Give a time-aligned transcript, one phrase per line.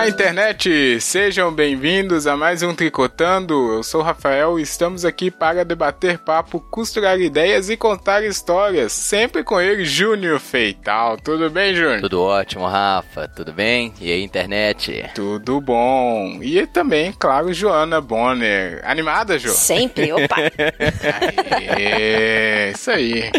[0.00, 0.98] Olá, internet!
[0.98, 3.74] Sejam bem-vindos a mais um Tricotando.
[3.74, 8.94] Eu sou o Rafael e estamos aqui para debater papo, costurar ideias e contar histórias.
[8.94, 11.18] Sempre com ele, Júnior Feital.
[11.18, 12.00] Tudo bem, Júnior?
[12.00, 13.28] Tudo ótimo, Rafa.
[13.28, 13.92] Tudo bem?
[14.00, 15.04] E aí, internet?
[15.14, 16.38] Tudo bom.
[16.40, 18.80] E também, claro, Joana Bonner.
[18.84, 19.50] Animada, Jo?
[19.50, 20.36] Sempre, opa!
[21.76, 23.30] Aê, isso aí.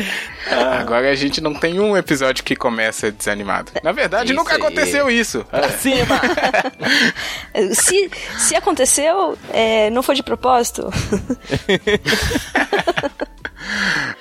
[0.49, 3.71] Agora a gente não tem um episódio que começa desanimado.
[3.83, 4.61] Na verdade, Isso nunca aí.
[4.61, 5.45] aconteceu isso.
[5.45, 6.19] Pra cima!
[7.75, 10.89] se, se aconteceu, é, não foi de propósito.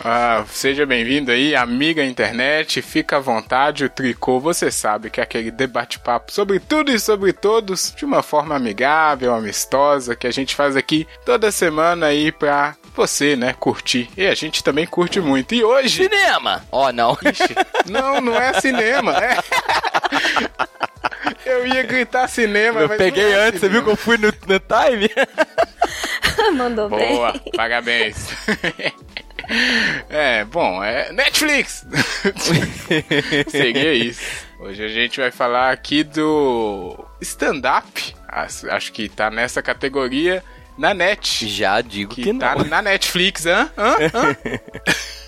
[0.03, 2.81] Ah, seja bem-vindo aí, amiga internet.
[2.83, 7.33] Fica à vontade, o Tricô, você sabe que é aquele debate-papo sobre tudo e sobre
[7.33, 12.77] todos, de uma forma amigável, amistosa, que a gente faz aqui toda semana aí pra
[13.01, 14.11] você, né, curtir.
[14.15, 15.55] E a gente também curte muito.
[15.55, 16.05] E hoje.
[16.05, 16.63] Cinema!
[16.71, 17.17] Ó, oh, não.
[17.25, 17.55] Ixi,
[17.91, 19.37] não, não é cinema, né?
[21.47, 23.85] Eu ia gritar cinema, Eu mas peguei não é antes, você viu cinema.
[23.85, 25.11] que eu fui no, no time?
[26.57, 27.43] Mandou Boa, bem.
[27.57, 28.17] parabéns.
[30.09, 31.87] É, bom, é Netflix.
[33.49, 34.21] Seria isso.
[34.59, 38.15] Hoje a gente vai falar aqui do stand-up.
[38.29, 40.45] Acho que tá nessa categoria
[40.81, 41.47] na net.
[41.47, 42.39] Já digo que, Que não.
[42.41, 43.71] tá na Netflix, hã?
[43.77, 43.97] Hã?
[44.15, 44.37] Hã?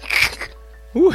[0.95, 1.11] Uh,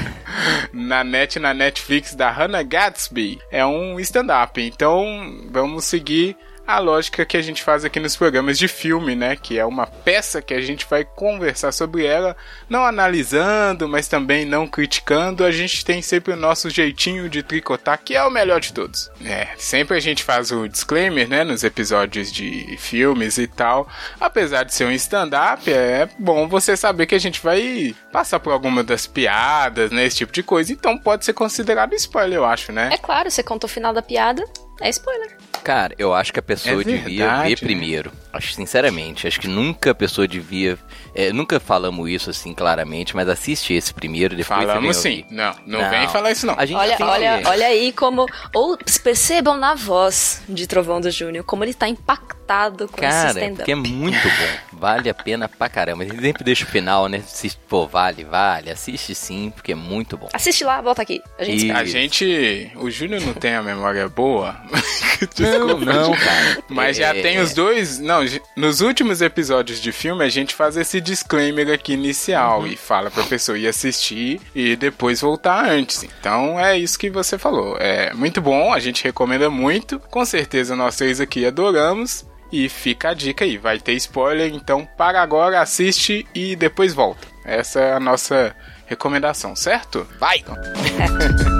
[0.74, 3.40] na net, na Netflix da Hannah Gadsby.
[3.52, 4.60] É um stand-up.
[4.60, 5.06] Então,
[5.52, 6.36] vamos seguir
[6.68, 9.38] a lógica que a gente faz aqui nos programas de filme, né?
[9.38, 12.36] Que é uma peça que a gente vai conversar sobre ela,
[12.70, 15.46] não analisando, mas também não criticando.
[15.46, 19.10] A gente tem sempre o nosso jeitinho de tricotar, que é o melhor de todos.
[19.24, 21.46] É, sempre a gente faz o disclaimer, né?
[21.46, 23.88] Nos episódios de filmes e tal.
[24.20, 28.52] Apesar de ser um stand-up, é bom você saber que a gente vai passar por
[28.52, 30.06] alguma das piadas, né?
[30.06, 30.74] Esse tipo de coisa.
[30.74, 32.90] Então pode ser considerado spoiler, eu acho, né?
[32.92, 34.44] É claro, você conta o final da piada,
[34.82, 35.38] é spoiler.
[35.64, 37.56] Cara, eu acho que a pessoa É devia verdade, ver né?
[37.68, 38.12] primeiro.
[38.34, 40.78] Acho sinceramente, acho que nunca a pessoa devia.
[41.16, 45.26] é, nunca falamos isso assim claramente, mas assiste esse primeiro, depois Falamos sim.
[45.32, 45.90] Não, não, Não.
[45.90, 46.56] vem falar isso não.
[46.58, 48.26] A gente Olha, tem que olha, olha aí como.
[48.54, 53.30] Ou percebam na voz de Trovão do Júnior como ele tá impactado com esse Cara,
[53.30, 53.56] stand-up.
[53.58, 54.78] porque é muito bom.
[54.80, 56.04] Vale a pena pra caramba.
[56.04, 57.22] Ele sempre deixa o final, né?
[57.26, 58.70] Se, pô, vale, vale.
[58.70, 60.30] Assiste sim, porque é muito bom.
[60.32, 61.22] Assiste lá, volta aqui.
[61.40, 61.72] A gente E-.
[61.72, 62.72] A gente.
[62.76, 64.56] O Júnior não tem a memória boa.
[65.60, 66.58] Não, não, cara.
[66.70, 68.00] Mas já É, tem os dois.
[68.00, 68.20] Não,
[68.56, 72.68] nos últimos episódios de filme a gente faz esse disclaimer aqui inicial Uhum.
[72.68, 76.04] e fala pra pessoa ir assistir e depois voltar antes.
[76.04, 77.78] Então é isso que você falou.
[77.80, 80.00] É muito bom, a gente recomenda muito.
[80.00, 82.26] Com certeza nós três aqui adoramos.
[82.50, 87.28] E fica a dica aí, vai ter spoiler, então para agora, assiste e depois volta.
[87.44, 90.08] Essa é a nossa recomendação, certo?
[90.18, 90.42] Vai!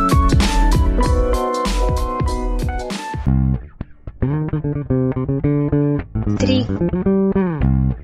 [6.38, 6.66] Tri.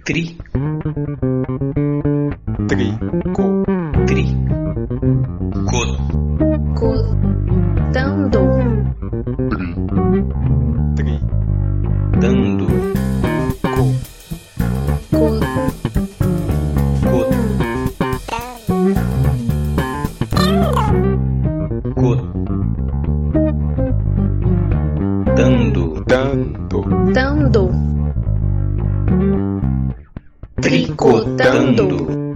[0.03, 0.37] Tri,
[2.67, 3.63] Trico.
[4.05, 4.35] tri,
[6.75, 6.93] co,
[7.91, 8.92] Dando.
[31.03, 32.33] Tricotando,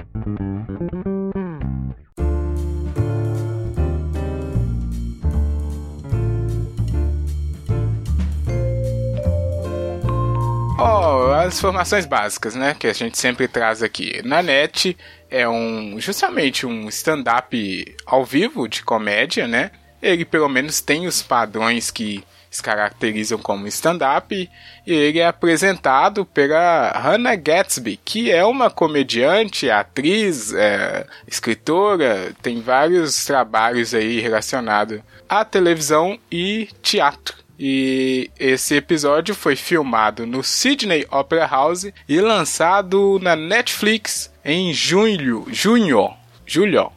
[10.80, 14.22] Ó, as informações básicas, né, que a gente sempre traz aqui.
[14.24, 14.96] Na net
[15.30, 19.72] é um justamente um stand-up ao vivo de comédia, né?
[20.02, 22.24] Ele pelo menos tem os padrões que
[22.58, 24.50] se caracterizam como stand-up
[24.86, 32.60] e ele é apresentado pela Hannah Gatsby, que é uma comediante, atriz, é, escritora, tem
[32.60, 37.38] vários trabalhos aí relacionados à televisão e teatro.
[37.60, 45.46] E esse episódio foi filmado no Sydney Opera House e lançado na Netflix em junho,
[45.52, 46.12] junho,
[46.48, 46.92] julho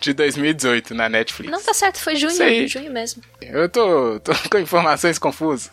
[0.00, 1.50] de 2018 na Netflix.
[1.50, 2.68] Não, tá certo, foi junho.
[2.68, 3.22] Junho mesmo.
[3.40, 5.70] Eu tô, tô com informações confusas.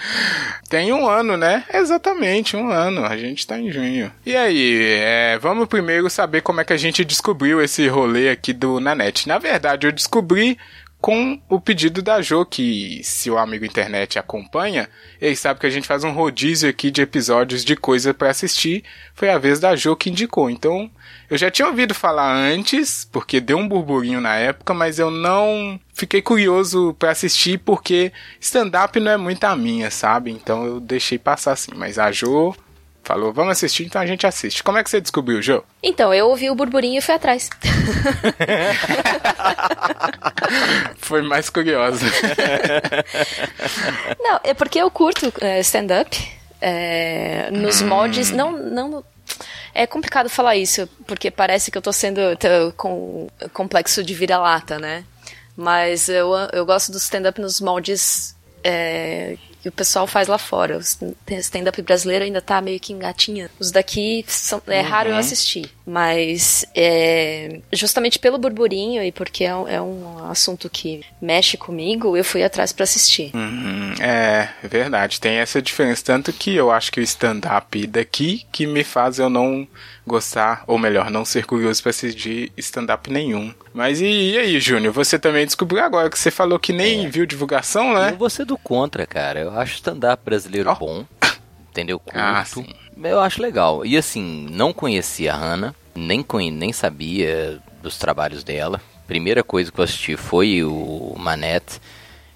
[0.68, 1.64] Tem um ano, né?
[1.72, 3.04] Exatamente, um ano.
[3.04, 4.10] A gente tá em junho.
[4.24, 8.52] E aí, é, vamos primeiro saber como é que a gente descobriu esse rolê aqui
[8.52, 9.28] do Nanete.
[9.28, 10.58] Na verdade, eu descobri
[11.04, 14.88] com o pedido da Jo, que se o amigo internet acompanha,
[15.20, 18.82] ele sabe que a gente faz um rodízio aqui de episódios de coisa para assistir.
[19.14, 20.48] Foi a vez da Jo que indicou.
[20.48, 20.90] Então,
[21.28, 25.78] eu já tinha ouvido falar antes, porque deu um burburinho na época, mas eu não
[25.92, 28.10] fiquei curioso para assistir porque
[28.40, 30.30] stand-up não é muito a minha, sabe?
[30.30, 31.72] Então eu deixei passar assim.
[31.74, 32.56] Mas a Jo
[33.04, 34.64] falou, vamos assistir, então a gente assiste.
[34.64, 35.62] Como é que você descobriu, Jo?
[35.82, 37.50] Então, eu ouvi o burburinho e fui atrás.
[40.98, 42.06] Foi mais curiosa.
[44.18, 46.16] Não, é porque eu curto é, stand-up.
[46.60, 49.04] é, nos moldes, não, não.
[49.74, 54.78] É complicado falar isso, porque parece que eu tô sendo tô com complexo de vira-lata,
[54.78, 55.04] né?
[55.56, 60.76] Mas eu, eu gosto do stand-up nos moldes é, que o pessoal faz lá fora.
[60.76, 60.80] O
[61.38, 63.50] stand-up brasileiro ainda tá meio que engatinhando.
[63.58, 65.73] Os daqui são, é raro eu assistir.
[65.86, 72.16] Mas é, justamente pelo burburinho e porque é um, é um assunto que mexe comigo,
[72.16, 73.30] eu fui atrás pra assistir.
[73.34, 75.20] Uhum, é, é verdade.
[75.20, 76.02] Tem essa diferença.
[76.02, 79.68] Tanto que eu acho que o stand-up daqui que me faz eu não
[80.06, 83.52] gostar, ou melhor, não ser curioso pra assistir stand-up nenhum.
[83.74, 84.92] Mas e, e aí, Júnior?
[84.94, 88.12] Você também descobriu agora que você falou que nem viu divulgação, Eu né?
[88.18, 89.40] vou ser do contra, cara.
[89.40, 90.74] Eu acho stand-up brasileiro Ó.
[90.74, 91.04] bom.
[91.70, 91.98] Entendeu?
[91.98, 92.18] Curto.
[92.18, 92.66] Ah, sim.
[93.02, 93.84] Eu acho legal.
[93.84, 98.80] E assim, não conhecia a Hannah, nem, nem sabia dos trabalhos dela.
[99.06, 101.80] Primeira coisa que eu assisti foi o Manette.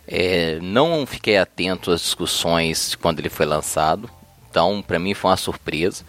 [0.06, 4.08] É, não fiquei atento às discussões quando ele foi lançado.
[4.50, 6.04] Então, pra mim foi uma surpresa,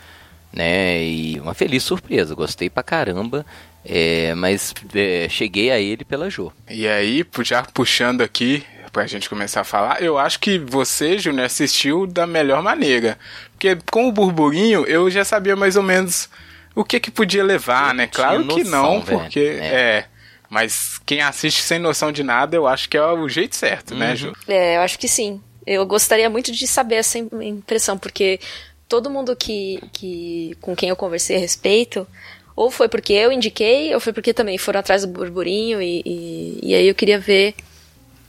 [0.52, 1.04] né?
[1.04, 2.36] E uma feliz surpresa.
[2.36, 3.46] Gostei pra caramba.
[3.86, 6.52] É, mas é, cheguei a ele pela Jo.
[6.70, 11.46] E aí, já puxando aqui pra gente começar a falar, eu acho que você, Júnior,
[11.46, 13.18] assistiu da melhor maneira.
[13.54, 16.30] Porque com o burburinho eu já sabia mais ou menos
[16.76, 18.08] o que que podia levar, Eu né?
[18.08, 19.20] Claro que noção, não, velho.
[19.20, 19.66] porque É.
[19.66, 20.06] é.
[20.50, 24.00] Mas quem assiste sem noção de nada, eu acho que é o jeito certo, Uhum.
[24.00, 24.34] né, Ju?
[24.48, 25.40] É, eu acho que sim.
[25.68, 28.40] Eu gostaria muito de saber essa im- impressão, porque
[28.88, 32.08] todo mundo que, que com quem eu conversei a respeito,
[32.56, 36.60] ou foi porque eu indiquei, ou foi porque também foram atrás do burburinho, e, e,
[36.64, 37.54] e aí eu queria ver.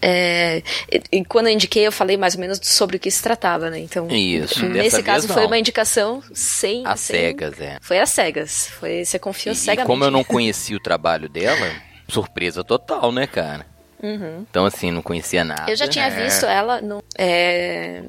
[0.02, 3.22] É, e, e quando eu indiquei, eu falei mais ou menos sobre o que se
[3.22, 3.78] tratava, né?
[3.78, 6.86] Então, Isso, nesse dessa caso foi uma indicação sem.
[6.86, 7.78] Às sem- cegas, é.
[7.80, 8.68] Foi às cegas.
[8.78, 9.86] Foi, você confiou E, e cegamente.
[9.86, 11.70] como eu não conhecia o trabalho dela,
[12.08, 13.66] surpresa total, né, cara?
[14.02, 15.64] Então, assim, não conhecia nada.
[15.64, 15.68] Uhum.
[15.68, 16.24] Eu já tinha É.
[16.24, 18.02] visto ela no, é,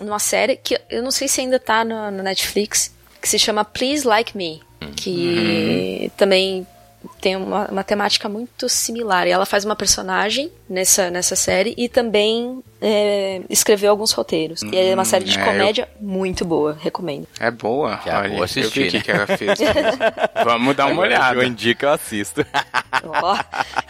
[0.00, 3.64] numa série que eu não sei se ainda tá no, no Netflix, que se chama
[3.64, 4.60] Please Like Me,
[4.96, 6.66] que também
[7.20, 9.26] tem uma, uma temática muito similar.
[9.26, 14.62] E ela faz uma personagem nessa, nessa série e também é, escreveu alguns roteiros.
[14.62, 17.26] e é uma série de é, eu- comédia muito boa, recomendo.
[17.38, 18.00] É boa.
[18.04, 19.02] Já olha, vou eu assistir, vi aqui né?
[19.02, 19.58] que ela fez.
[20.44, 21.40] Vamos dar uma olhada.
[21.40, 22.44] Eu indico, eu assisto.
[23.04, 23.36] Ó,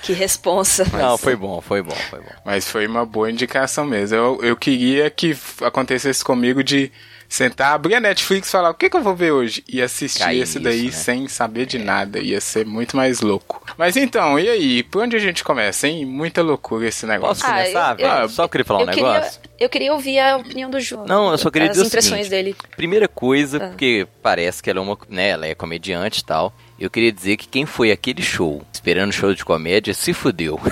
[0.02, 0.84] que responsa.
[0.92, 2.30] Não, foi bom, foi bom, foi bom.
[2.44, 4.16] Mas foi uma boa indicação mesmo.
[4.16, 6.90] Eu, eu queria que acontecesse comigo de
[7.32, 10.18] sentar, abrir a Netflix e falar o que, que eu vou ver hoje e assistir
[10.22, 10.90] Cair esse nisso, daí né?
[10.90, 12.18] sem saber de nada.
[12.18, 13.62] Ia ser muito mais louco.
[13.78, 14.82] Mas então, e aí?
[14.82, 16.04] Por onde a gente começa, hein?
[16.04, 17.42] Muita loucura esse negócio.
[17.42, 18.22] Posso Ah, começar, eu- velho?
[18.22, 19.40] eu- Só queria falar um eu queria, negócio.
[19.58, 21.06] eu queria ouvir a opinião do João.
[21.06, 22.30] Não, eu só queria As dizer o impressões seguinte.
[22.30, 22.56] dele.
[22.76, 23.68] Primeira coisa, Ah.
[23.68, 26.52] porque parece que ela é uma, né, ela é comediante e tal.
[26.78, 30.58] Eu queria dizer que quem foi aquele show, esperando show de comédia, se fudeu.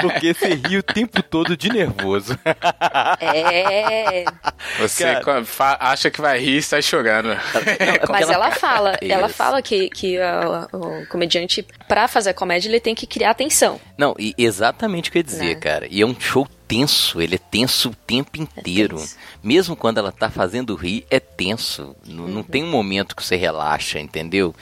[0.00, 2.36] porque você ri o tempo todo de nervoso.
[3.20, 4.24] É.
[4.78, 5.44] Você Cara.
[5.78, 7.36] acha que vai rir e sai chorando.
[7.52, 9.36] Porque Mas ela fala, ela Isso.
[9.36, 13.80] fala que, que ah, o comediante, pra fazer comédia, ele tem que criar atenção.
[13.96, 15.60] Não, e exatamente o que eu ia dizer, Né?
[15.60, 15.86] cara.
[15.90, 18.96] E é um show tenso, ele é tenso o tempo inteiro.
[18.96, 19.16] tenso.
[19.42, 21.96] Mesmo quando ela tá fazendo rir, é tenso.
[22.06, 24.54] Não, não tem um momento que você relaxa, entendeu?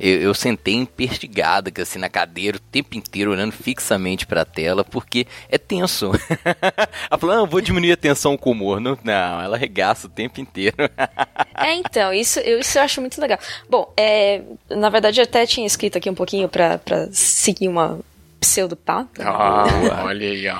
[0.00, 5.24] Eu, eu sentei empertigada, assim, na cadeira, o tempo inteiro, olhando fixamente pra tela, porque
[5.48, 6.10] é tenso.
[7.08, 8.80] ela falou, não, vou diminuir a tensão com o humor.
[8.80, 10.76] Não, não, ela regaça o tempo inteiro.
[11.54, 13.38] É, então, isso eu, isso eu acho muito legal.
[13.70, 18.00] Bom, é, na verdade eu até tinha escrito aqui um pouquinho pra, pra seguir uma
[18.42, 19.22] pseudo-pauta.
[19.24, 20.58] Ah, olha aí, ó.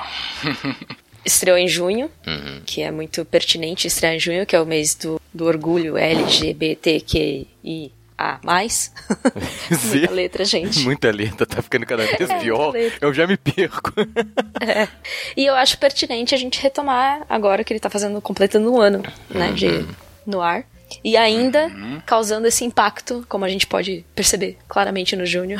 [1.25, 2.61] Estreou em junho, Uhum.
[2.65, 7.89] que é muito pertinente estrear em junho, que é o mês do, do orgulho LGBTQIA+.
[9.89, 10.79] Muita letra, gente.
[10.81, 12.73] Muita letra, tá ficando cada vez É, pior.
[13.01, 13.91] Eu já me perco.
[15.35, 19.01] E eu acho pertinente a gente retomar agora que ele tá fazendo, completando um ano,
[19.29, 19.87] né, de, Uhum.
[20.25, 20.63] no ar.
[21.03, 21.71] E ainda
[22.05, 25.59] causando esse impacto, como a gente pode perceber claramente no Júnior.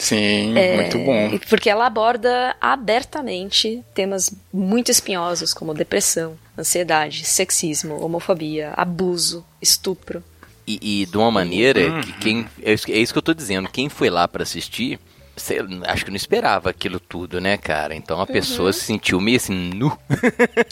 [0.00, 1.38] Sim, É, muito bom.
[1.48, 10.24] Porque ela aborda abertamente temas muito espinhosos, como depressão, ansiedade, sexismo, homofobia, abuso, estupro.
[10.66, 12.00] E, e de uma maneira Uhum.
[12.00, 12.46] que quem.
[12.62, 13.68] É isso, é isso que eu tô dizendo.
[13.68, 14.98] Quem foi lá pra assistir
[15.40, 17.94] sei, acho que não esperava aquilo tudo, né, cara?
[17.94, 19.96] Então a pessoa se sentiu meio assim, nu.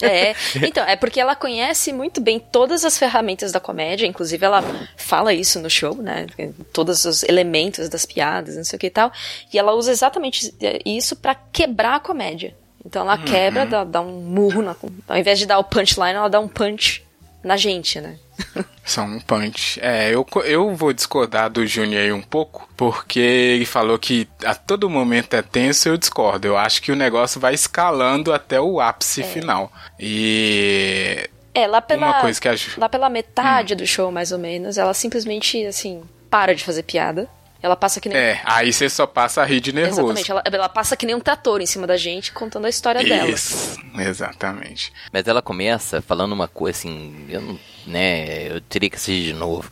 [0.00, 0.34] É,
[0.66, 4.62] então, é porque ela conhece muito bem todas as ferramentas da comédia, inclusive ela
[4.96, 6.26] fala isso no show, né?
[6.72, 9.12] Todos os elementos das piadas, não sei o que e tal.
[9.52, 12.54] E ela usa exatamente isso pra quebrar a comédia.
[12.84, 14.74] Então ela quebra, dá, dá um murro, na,
[15.08, 17.02] ao invés de dar o punchline, ela dá um punch
[17.42, 18.16] na gente, né?
[18.84, 19.78] São um punch.
[19.82, 24.54] É, eu, eu vou discordar do Júnior aí um pouco, porque ele falou que a
[24.54, 26.46] todo momento é tenso, eu discordo.
[26.46, 29.72] Eu acho que o negócio vai escalando até o ápice final.
[29.98, 34.38] E É, lá pela, uma coisa que a lá pela metade do show, mais ou
[34.38, 37.28] menos, ela simplesmente, assim, para de fazer piada.
[37.60, 38.16] Ela passa que nem.
[38.16, 40.00] É, aí você só passa a rir de nervoso.
[40.02, 43.02] Exatamente, ela, ela passa que nem um trator em cima da gente, contando a história
[43.02, 43.28] dela.
[43.28, 44.92] Isso, exatamente.
[45.12, 49.32] Mas ela começa falando uma coisa assim, eu não, né, eu teria que assistir de
[49.32, 49.70] novo.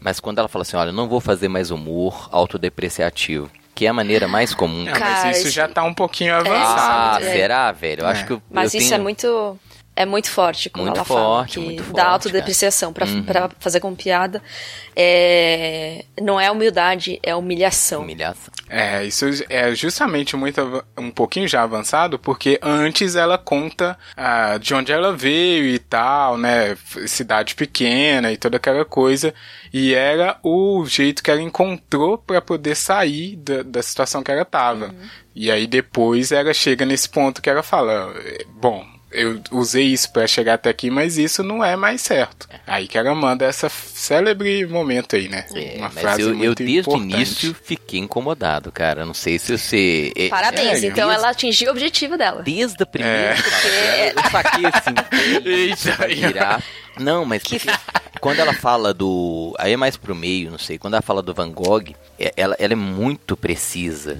[0.00, 3.88] Mas quando ela fala assim, olha, eu não vou fazer mais humor autodepreciativo, que é
[3.88, 4.88] a maneira mais comum.
[4.88, 7.24] É, Cara, mas isso isso- já tá um pouquinho Ah, avançado.
[7.26, 7.32] é.
[7.32, 8.02] será, velho?
[8.02, 8.10] Eu É.
[8.12, 9.00] acho que eu, Mas eu isso tenho...
[9.00, 9.58] é muito.
[10.00, 11.66] É muito forte, como Muito ela forte, fala.
[11.66, 13.24] Muito forte, dá autodepreciação pra, Uhum.
[13.24, 14.40] pra fazer com piada.
[14.94, 18.02] É, não é humildade, é humilhação.
[18.02, 18.52] Humilhação.
[18.68, 24.72] É, isso é justamente muito um pouquinho já avançado, porque antes ela conta ah, de
[24.72, 26.76] onde ela veio e tal, né?
[27.06, 29.34] Cidade pequena e toda aquela coisa.
[29.72, 34.44] E era o jeito que ela encontrou pra poder sair da, da situação que ela
[34.44, 34.94] tava.
[35.34, 38.84] E aí depois ela chega nesse ponto que ela fala: "Eh, Bom.
[39.10, 42.46] Eu usei isso pra chegar até aqui, mas isso não é mais certo.
[42.66, 45.46] Aí que ela manda essa célebre momento aí, né?
[45.54, 47.14] É, Uma mas frase eu, eu muito desde o importante.
[47.14, 49.06] início fiquei incomodado, cara.
[49.06, 50.12] Não sei se você.
[50.14, 52.42] é- Parabéns, É, então desde- ela atingiu o objetivo dela.
[52.42, 53.30] Desde a primeira.
[53.30, 54.12] É.
[54.12, 54.94] Porque eu saquei assim.
[55.44, 56.62] Eita, virar.
[56.98, 57.60] Não, mas porque
[58.20, 59.54] quando ela fala do.
[59.58, 60.76] Aí é mais pro meio, não sei.
[60.78, 64.18] Quando ela fala do Van Gogh, é- ela, ela é muito precisa.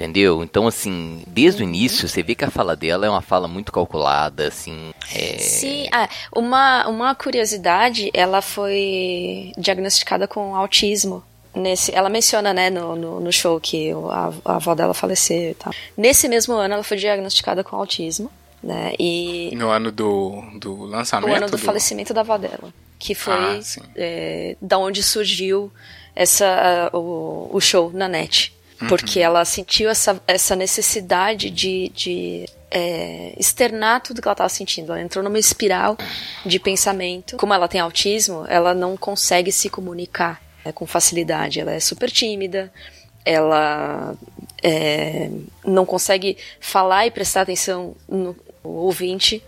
[0.00, 0.42] Entendeu?
[0.42, 3.70] Então, assim, desde o início, você vê que a fala dela é uma fala muito
[3.70, 4.92] calculada, assim.
[5.14, 5.36] É...
[5.36, 11.22] Sim, ah, uma, uma curiosidade, ela foi diagnosticada com autismo.
[11.54, 15.54] Nesse, ela menciona, né, no, no, no show que a, a avó dela faleceu e
[15.54, 15.70] tal.
[15.96, 18.30] Nesse mesmo ano, ela foi diagnosticada com autismo,
[18.62, 21.30] né, e No ano do, do lançamento.
[21.30, 23.60] o ano do, falecimento da avó dela, que foi Ah,
[23.96, 25.70] é, da onde surgiu
[26.16, 28.54] essa, a- o, o show na net.
[28.88, 34.92] Porque ela sentiu essa, essa necessidade de, de é, externar tudo que ela estava sentindo.
[34.92, 35.96] Ela entrou numa espiral
[36.46, 37.36] de pensamento.
[37.36, 41.60] Como ela tem autismo, ela não consegue se comunicar né, com facilidade.
[41.60, 42.72] Ela é super tímida,
[43.24, 44.14] ela
[44.62, 45.30] é,
[45.64, 49.42] não consegue falar e prestar atenção no ouvinte.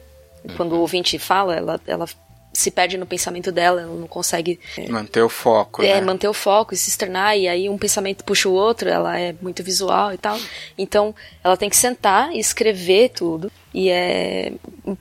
[0.57, 2.09] Quando o ouvinte fala, ela, ela
[2.53, 6.01] se perde no pensamento dela, ela não consegue Manter o foco, é, né?
[6.01, 9.35] manter o foco e se externar, e aí um pensamento puxa o outro, ela é
[9.41, 10.39] muito visual e tal.
[10.77, 13.51] Então, ela tem que sentar e escrever tudo.
[13.75, 14.53] E é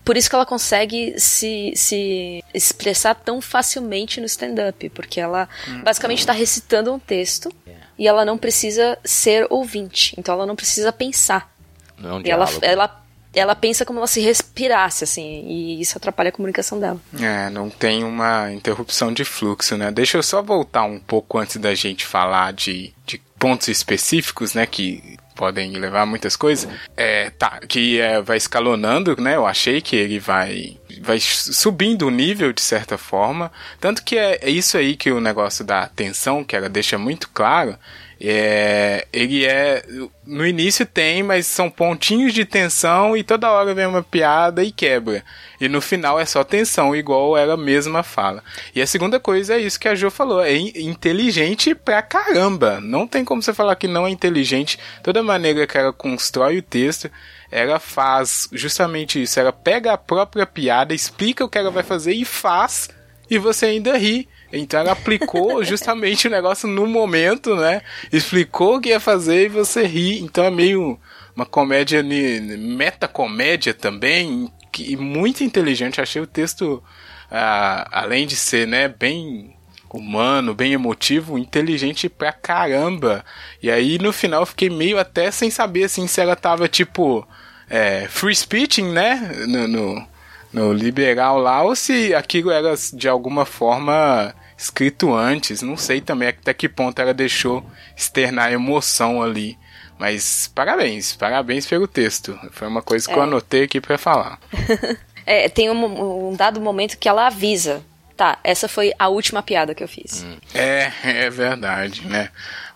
[0.05, 5.49] por isso que ela consegue se, se expressar tão facilmente no stand-up, porque ela
[5.83, 7.51] basicamente está recitando um texto
[7.99, 11.53] e ela não precisa ser ouvinte, então ela não precisa pensar.
[11.97, 13.00] Não é um E ela, ela,
[13.33, 16.99] ela pensa como ela se respirasse, assim, e isso atrapalha a comunicação dela.
[17.19, 19.91] É, não tem uma interrupção de fluxo, né?
[19.91, 24.65] Deixa eu só voltar um pouco antes da gente falar de, de pontos específicos, né?
[24.65, 26.69] Que podem levar a muitas coisas.
[26.95, 29.35] É, tá, que é, vai escalonando, né?
[29.35, 33.51] Eu achei que ele vai, vai subindo o nível de certa forma.
[33.79, 37.29] Tanto que é, é isso aí que o negócio da atenção, que ela deixa muito
[37.29, 37.77] claro.
[38.23, 39.83] É, ele é.
[40.27, 44.71] No início tem, mas são pontinhos de tensão e toda hora vem uma piada e
[44.71, 45.23] quebra.
[45.59, 48.43] E no final é só tensão, igual ela mesma fala.
[48.75, 52.79] E a segunda coisa é isso que a Jo falou: é in- inteligente pra caramba.
[52.79, 54.77] Não tem como você falar que não é inteligente.
[55.01, 57.09] Toda maneira que ela constrói o texto,
[57.49, 59.39] ela faz justamente isso.
[59.39, 62.87] Ela pega a própria piada, explica o que ela vai fazer e faz,
[63.27, 64.29] e você ainda ri.
[64.51, 67.81] Então ela aplicou justamente o negócio no momento, né?
[68.11, 70.19] Explicou o que ia fazer e você ri.
[70.21, 70.99] Então é meio
[71.35, 76.01] uma comédia, metacomédia também, que muito inteligente.
[76.01, 76.83] Achei o texto,
[77.29, 79.55] ah, além de ser, né, bem
[79.93, 83.25] humano, bem emotivo, inteligente pra caramba.
[83.61, 87.27] E aí no final fiquei meio até sem saber assim se ela tava tipo
[87.69, 89.31] é, free speeching, né?
[89.47, 90.07] No, no,
[90.53, 95.61] no liberal lá, ou se aquilo era de alguma forma escrito antes.
[95.61, 97.65] Não sei também até que ponto ela deixou
[97.97, 99.57] externar emoção ali.
[99.99, 102.37] Mas parabéns, parabéns pelo texto.
[102.51, 103.25] Foi uma coisa que eu É.
[103.25, 104.39] anotei aqui pra falar.
[105.23, 107.83] É, tem um, um dado momento que ela avisa.
[108.17, 110.25] Tá, essa foi a última piada que eu fiz.
[110.51, 112.29] É, é verdade, né?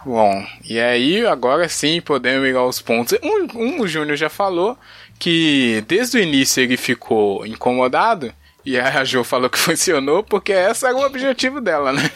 [0.06, 3.18] Bom, e aí agora sim podemos ir aos pontos.
[3.24, 4.77] Um, um o Júnior já falou
[5.18, 8.32] que desde o início ele ficou incomodado.
[8.65, 12.10] E a Jo falou que funcionou porque esse era o objetivo dela, né?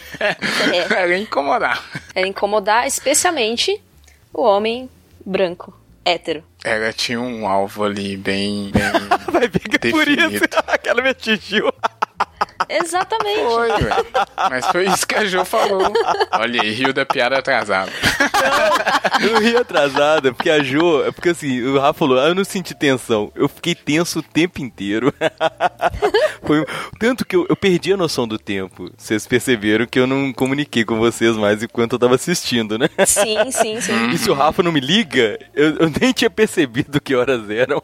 [0.89, 1.83] Era incomodar.
[2.15, 3.81] Era incomodar especialmente
[4.33, 4.89] o homem
[5.25, 6.43] branco, hétero.
[6.63, 8.71] Ela tinha um alvo ali bem.
[8.71, 8.81] bem
[9.31, 10.47] Vai ver que é por isso definido.
[10.81, 11.71] que ela me atingiu.
[12.69, 13.41] Exatamente.
[13.41, 14.05] Foi, velho.
[14.49, 15.91] Mas foi isso que a Jo falou.
[16.31, 17.91] Olha aí, rio da piada atrasada.
[19.21, 22.35] Eu não ri atrasada, porque a Jo, é porque assim, o Rafa falou, ah, eu
[22.35, 23.31] não senti tensão.
[23.35, 25.13] Eu fiquei tenso o tempo inteiro.
[26.45, 26.65] Foi
[26.97, 28.89] tanto que eu, eu perdi a noção do tempo.
[28.97, 32.89] Vocês perceberam que eu não comuniquei com vocês mais enquanto eu tava assistindo, né?
[33.05, 34.09] Sim, sim, sim.
[34.11, 37.83] E se o Rafa não me liga, eu, eu nem tinha percebido que horas eram.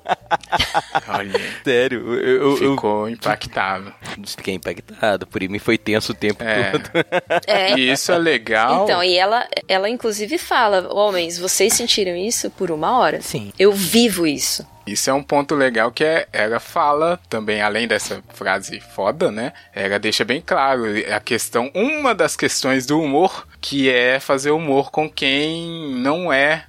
[1.07, 1.51] Olha aí.
[1.63, 3.93] Sério, eu, eu, eu Ficou impactado.
[4.33, 5.27] Fiquei impactado.
[5.27, 6.71] Por mim foi tenso o tempo É.
[6.71, 6.89] todo.
[7.47, 7.77] É.
[7.77, 8.83] E isso é legal.
[8.83, 13.21] Então, e ela, ela inclusive fala, homens, vocês sentiram isso por uma hora?
[13.21, 13.51] Sim.
[13.59, 14.65] Eu vivo isso.
[14.87, 19.51] Isso é um ponto legal que é, ela fala também, além dessa frase foda, né?
[19.73, 24.91] Ela deixa bem claro a questão, uma das questões do humor, que é fazer humor
[24.91, 26.65] com quem não é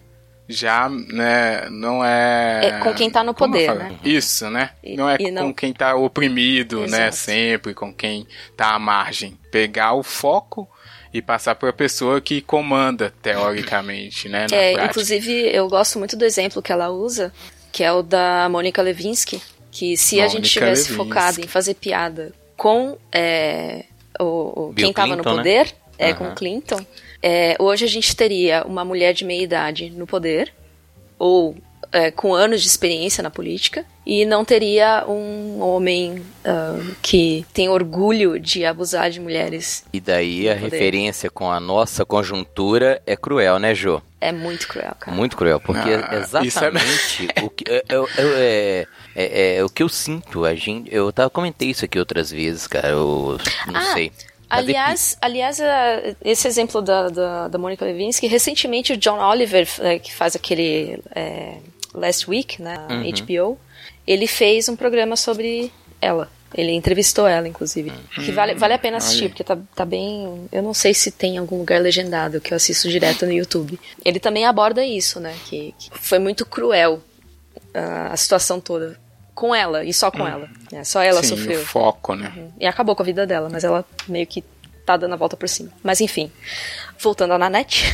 [0.48, 2.60] já, né, não é...
[2.66, 3.92] É com quem tá no poder, né?
[4.04, 4.70] Isso, né?
[4.82, 7.16] E- não é e não- com quem tá oprimido, né, Exato.
[7.16, 8.26] sempre, com quem
[8.56, 9.36] tá à margem.
[9.50, 10.68] Pegar o foco
[11.12, 14.90] e passar para a pessoa que comanda, teoricamente, né, na É, prática.
[14.90, 17.32] inclusive, eu gosto muito do exemplo que ela usa,
[17.72, 20.96] que é o da Mônica Levinsky, que se a Mônica gente tivesse Lewinsky.
[20.96, 23.84] focado em fazer piada com é,
[24.20, 25.22] o, o- quem estava no né?
[25.22, 26.14] poder, é, Aham.
[26.16, 26.86] com Clinton,
[27.22, 30.52] é, hoje a gente teria uma mulher de meia idade no poder,
[31.18, 31.56] ou
[31.92, 37.68] é, com anos de experiência na política, e não teria um homem ah, que tem
[37.68, 39.84] orgulho de abusar de mulheres.
[39.92, 40.70] E daí a Poder.
[40.70, 44.00] referência com a nossa conjuntura é cruel, né, Jô?
[44.20, 45.16] É muito cruel, cara.
[45.16, 49.82] Muito cruel, porque Ah, é- exatamente o que é, é- é- é- é o que
[49.82, 50.44] eu sinto.
[50.44, 52.88] A gente, eu tava comentei isso aqui outras vezes, cara.
[52.88, 54.12] Eu não Ah, sei.
[54.48, 55.58] Aliás, aliás
[56.24, 61.00] esse exemplo da, da, da Monica Lewinsky, recentemente o John Oliver, eh, que faz aquele
[61.14, 61.58] eh,
[61.92, 63.10] Last Week na Uhum.
[63.10, 63.58] HBO,
[64.06, 66.30] ele fez um programa sobre ela.
[66.54, 67.92] Ele entrevistou ela, inclusive.
[68.14, 69.28] Que vale, vale a pena assistir, olha.
[69.30, 70.48] porque tá, tá bem.
[70.52, 73.78] Eu não sei se tem em algum lugar legendado, que eu assisto direto no YouTube.
[74.04, 75.34] Ele também aborda isso, né?
[75.46, 77.02] Que, que foi muito cruel
[77.74, 78.98] ah, a situação toda.
[79.36, 80.48] Com ela, e só com ela.
[80.72, 81.22] né, Só ela Hum.
[81.22, 81.60] Sim, sofreu.
[81.60, 82.32] o foco, né?
[82.58, 84.42] E acabou com a vida dela, mas ela meio que
[84.84, 85.70] tá dando a volta por cima.
[85.82, 86.32] Mas enfim,
[86.98, 87.84] voltando à Nanette.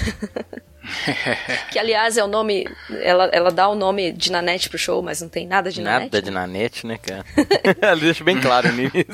[1.71, 2.67] que aliás é o nome.
[3.03, 5.99] Ela, ela dá o nome de Nanette pro show, mas não tem nada de Nada
[6.01, 6.23] Nanette.
[6.23, 7.25] de nanete, né, cara?
[7.81, 9.05] Ela deixa bem claro no início.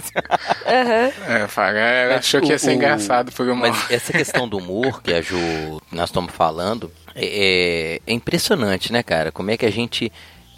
[0.66, 1.76] Aham.
[1.76, 4.58] É, ela achou que ia ser O- o- engraçado por uma Mas essa questão do
[4.58, 5.36] humor que a Ju,
[5.92, 9.30] nós estamos falando, é, é impressionante, né, cara?
[9.30, 10.10] Como é que a gente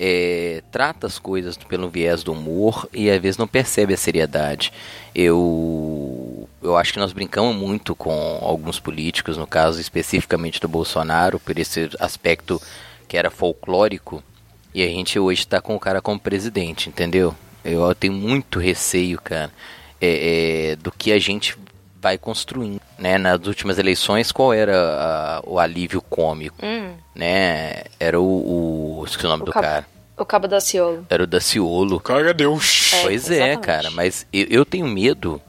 [0.03, 4.73] é, trata as coisas pelo viés do humor e às vezes não percebe a seriedade.
[5.15, 11.39] Eu, eu acho que nós brincamos muito com alguns políticos, no caso especificamente do Bolsonaro,
[11.39, 12.61] por esse aspecto
[13.07, 14.25] que era folclórico,
[14.73, 17.35] e a gente hoje está com o cara como presidente, entendeu?
[17.63, 19.53] Eu tenho muito receio, cara,
[20.01, 21.59] é, é, do que a gente
[22.01, 23.19] vai construindo, né?
[23.19, 27.83] Nas últimas eleições, qual era a- o alívio cômico, Hum, né?
[27.99, 29.87] Era o, o esqueci o nome o, do cabo, cara.
[30.19, 31.07] o Cabo da Ciolo.
[31.09, 31.99] Era o Daciolo.
[31.99, 32.93] Cara, Deus.
[32.95, 33.61] É, pois é, exatamente.
[33.67, 35.41] cara, mas eu, eu tenho medo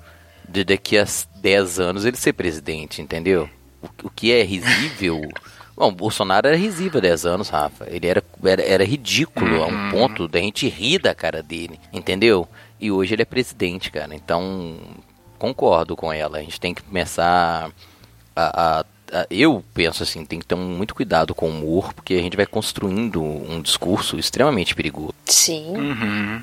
[0.47, 3.49] de daqui a 10 anos ele ser presidente, entendeu?
[3.81, 5.21] O, o que é risível.
[5.75, 7.87] Bom, o Bolsonaro era risível há 10 anos, Rafa.
[7.89, 12.47] Ele era, era, era ridículo a um ponto da gente rir da cara dele, entendeu?
[12.79, 14.13] E hoje ele é presidente, cara.
[14.13, 14.77] Então,
[15.41, 16.37] concordo com ela.
[16.37, 17.71] A gente tem que começar
[18.35, 21.93] a, a- a- eu penso assim, tem que ter um- muito cuidado com o humor,
[21.93, 25.13] porque a gente vai construindo um discurso extremamente perigoso.
[25.25, 25.75] Sim.
[25.75, 26.41] Uhum.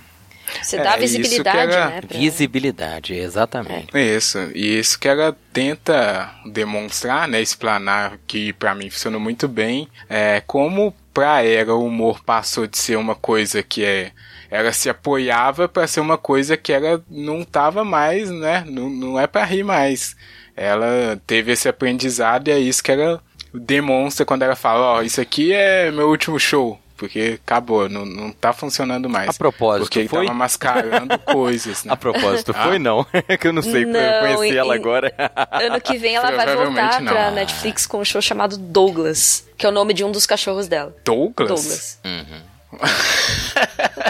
[0.63, 2.01] Você É, dá que visibilidade, era- né?
[2.01, 3.89] pra- Visibilidade, exatamente.
[3.97, 9.87] Isso, e isso que ela tenta demonstrar, né, explanar, que pra mim funcionou muito bem,
[10.09, 14.11] é como pra ela o humor passou de ser uma coisa que é
[14.51, 19.19] ela se apoiava pra ser uma coisa que ela não tava mais, né, não, não
[19.21, 20.17] é pra rir mais.
[20.57, 23.21] Ela teve esse aprendizado e é isso que ela
[23.55, 26.79] demonstra quando ela fala, ó, isso aqui é meu último show.
[26.97, 29.29] Porque acabou, não, não tá funcionando mais.
[29.31, 30.27] A propósito, Porque ele foi?
[30.27, 31.93] tava mascarando coisas, né?
[31.93, 32.65] A propósito, Ah.
[32.65, 33.07] foi não.
[33.29, 35.15] É que eu não sei, Não, eu conheci ela e- agora.
[35.53, 37.13] Ano que vem ela vai voltar não.
[37.13, 40.67] pra Netflix com um show chamado Douglas, que é o nome de um dos cachorros
[40.67, 40.93] dela.
[41.05, 42.01] Douglas?
[42.03, 42.49] Douglas.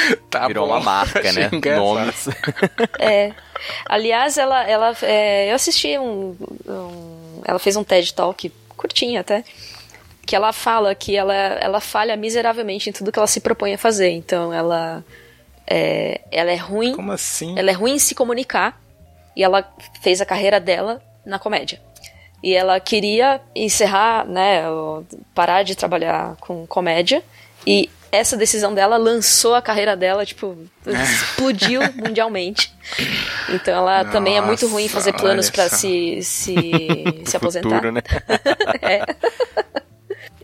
[0.30, 0.74] Tá Virou bom.
[0.74, 1.48] uma marca, né?
[1.52, 1.84] engraçado.
[1.84, 2.28] Nomes.
[2.98, 3.32] É.
[3.86, 9.44] Aliás, ela, ela é, eu assisti um, um, Ela fez um TED Talk curtinho até.
[10.26, 13.78] Que ela fala que ela, ela falha miseravelmente em tudo que ela se propõe a
[13.78, 14.10] fazer.
[14.10, 15.04] Então ela.
[15.66, 16.94] É, ela é ruim.
[16.94, 17.58] Como assim?
[17.58, 18.80] Ela é ruim em se comunicar.
[19.34, 19.68] E ela
[20.02, 21.80] fez a carreira dela na comédia.
[22.42, 24.62] E ela queria encerrar, né?
[25.34, 27.22] Parar de trabalhar com comédia.
[27.66, 32.72] E essa decisão dela lançou a carreira dela, tipo, explodiu mundialmente.
[33.48, 36.54] Então ela Nossa, também é muito ruim em fazer planos para se, se,
[37.24, 37.68] se aposentar.
[37.68, 38.02] Futuro, né?
[38.82, 39.04] é.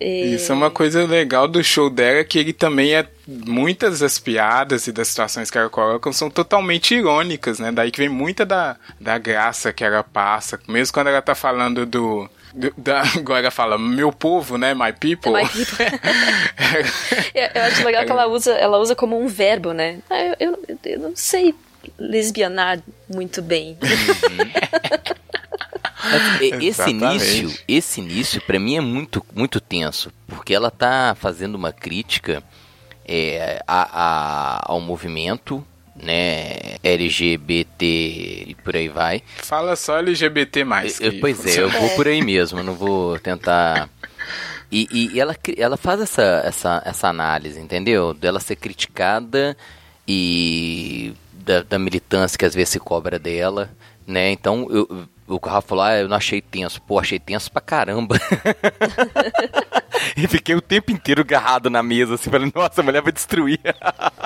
[0.00, 0.34] E...
[0.34, 3.06] Isso é uma coisa legal do show dela, que ele também é.
[3.24, 7.70] Muitas das piadas e das situações que ela coloca são totalmente irônicas, né?
[7.70, 10.58] Daí que vem muita da, da graça que ela passa.
[10.66, 12.28] Mesmo quando ela tá falando do.
[12.76, 14.74] Da, agora ela fala, meu povo, né?
[14.74, 15.32] My people.
[15.32, 15.86] My people.
[17.34, 20.00] eu, eu, acho legal que ela usa, ela usa como um verbo, né?
[20.10, 20.36] Ah, eu,
[20.68, 21.54] eu, eu não sei
[21.98, 23.76] lesbianar muito bem.
[26.60, 31.72] Esse início, esse início para mim é muito, muito tenso, porque ela tá fazendo uma
[31.72, 32.42] crítica
[33.04, 37.84] é, a, a, ao movimento, né, LGBT
[38.48, 39.22] e por aí vai.
[39.36, 41.00] Fala só LGBT mais.
[41.00, 43.88] Eu, pois é, eu vou por aí mesmo, não vou tentar.
[44.70, 48.14] E, e, ela, ela faz essa, essa, essa análise, entendeu?
[48.14, 49.56] Dela ser criticada
[50.08, 53.70] e da, da militância que às vezes se cobra dela,
[54.06, 54.30] né?
[54.30, 56.80] Então eu, o Rafa falou, ah, eu não achei tenso.
[56.82, 58.16] Pô, achei tenso pra caramba.
[60.16, 63.60] e fiquei o tempo inteiro agarrado na mesa, assim, falando, nossa, a mulher vai destruir.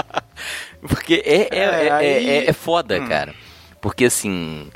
[0.81, 2.29] Porque é, é, é, aí...
[2.29, 3.09] é, é foda, hum.
[3.09, 3.35] cara.
[3.81, 4.69] Porque assim.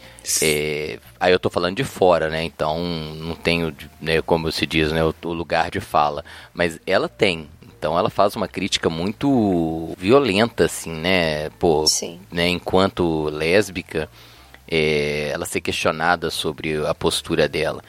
[0.43, 2.45] É, aí eu tô falando de fora, né?
[2.45, 6.25] Então não tenho, né, como se diz, né, o, o lugar de fala.
[6.55, 7.49] Mas ela tem.
[7.63, 11.49] Então ela faz uma crítica muito violenta, assim, né?
[11.59, 12.21] Pô, Sim.
[12.31, 14.09] né, enquanto lésbica
[14.71, 17.83] é, ela ser questionada sobre a postura dela.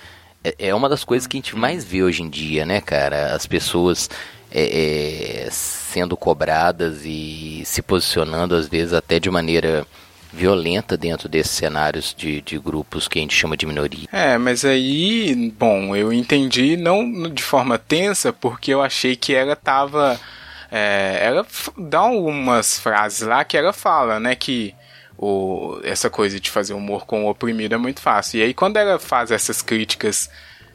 [0.44, 3.36] É, é, uma das coisas que a gente mais vê hoje em dia, né, cara?
[3.36, 4.10] As pessoas
[4.52, 9.86] é, é, sendo cobradas e se posicionando, às vezes, até de maneira
[10.34, 14.08] violenta dentro desses cenários de, de grupos que a gente chama de minoria.
[14.12, 19.56] É, mas aí, bom, eu entendi não de forma tensa, porque eu achei que ela
[19.56, 20.20] tava.
[20.72, 21.46] É, ela
[21.78, 24.74] dá algumas frases lá que ela fala, né, que
[25.22, 28.40] o, essa coisa de fazer humor com o oprimido é muito fácil.
[28.40, 30.28] E aí, quando ela faz essas críticas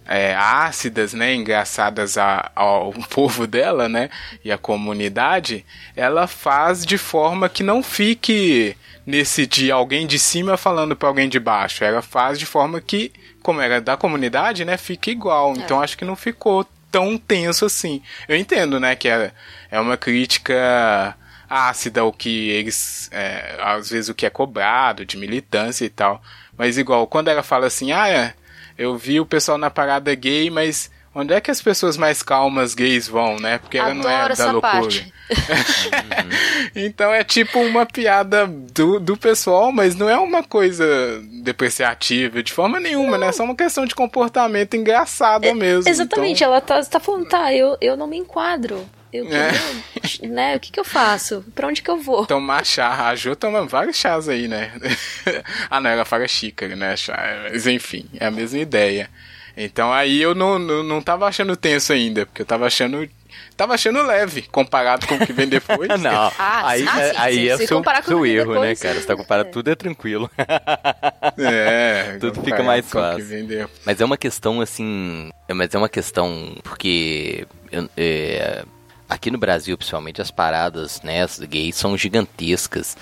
[0.07, 4.09] é, ácidas, né, engraçadas a, ao povo dela, né,
[4.45, 10.57] e a comunidade, ela faz de forma que não fique nesse de alguém de cima
[10.57, 11.83] falando para alguém de baixo.
[11.83, 15.55] Ela faz de forma que, como era da comunidade, né, fica igual.
[15.55, 15.59] É.
[15.59, 18.01] Então acho que não ficou tão tenso assim.
[18.29, 19.33] Eu entendo, né, que é,
[19.73, 21.17] é uma crítica
[21.49, 23.09] ácida, o que eles.
[23.13, 26.23] É, às vezes o que é cobrado, de militância e tal.
[26.57, 28.35] Mas igual, quando ela fala assim, ah, é,
[28.79, 32.75] eu vi o pessoal na parada gay, mas onde é que as pessoas mais calmas
[32.75, 33.57] gays vão, né?
[33.57, 35.17] Porque ela Adoro não é da loucura.
[36.77, 40.85] então é tipo uma piada do, do pessoal, mas não é uma coisa
[41.43, 43.19] depreciativa de forma nenhuma, não.
[43.19, 43.29] né?
[43.29, 45.89] É só uma questão de comportamento engraçado é, mesmo.
[45.89, 46.53] Exatamente, então...
[46.53, 48.87] ela tá, tá falando, tá, eu, eu não me enquadro.
[49.17, 50.27] Eu, é.
[50.27, 51.45] né, o que, que eu faço?
[51.55, 52.27] Pra onde que eu vou?
[52.27, 53.09] Tomar chá.
[53.09, 54.73] A Jo toma vários chás aí, né?
[55.71, 56.97] ah, não, ela fala xícara, né?
[56.97, 57.49] Chá.
[57.51, 59.09] Mas enfim, é a mesma ideia.
[59.57, 63.09] Então aí eu não, não, não tava achando tenso ainda, porque eu tava achando
[63.57, 65.89] tava achando leve comparado com o que vem depois.
[66.01, 67.49] não, ah, aí, ah, é, sim, aí sim.
[67.49, 69.01] é seu, seu erro, né, depois, né, cara?
[69.01, 69.53] Você tá comparando é.
[69.53, 70.31] tudo é tranquilo.
[71.39, 73.69] é, tudo fica mais fácil.
[73.85, 77.47] Mas é uma questão assim, mas é uma questão porque
[77.97, 78.63] é,
[79.09, 82.97] aqui no Brasil, principalmente, as paradas né, gays são gigantescas.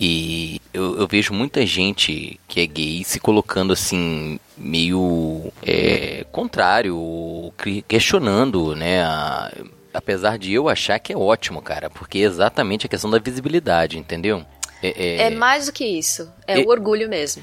[0.00, 7.52] E eu, eu, vejo muita gente que é gay se colocando assim, meio é, contrário,
[7.88, 9.02] questionando, né?
[9.02, 9.52] A,
[9.92, 13.98] apesar de eu achar que é ótimo, cara, porque é exatamente a questão da visibilidade,
[13.98, 14.44] entendeu?
[14.80, 15.22] É, é...
[15.22, 17.42] é mais do que isso, é, o orgulho mesmo.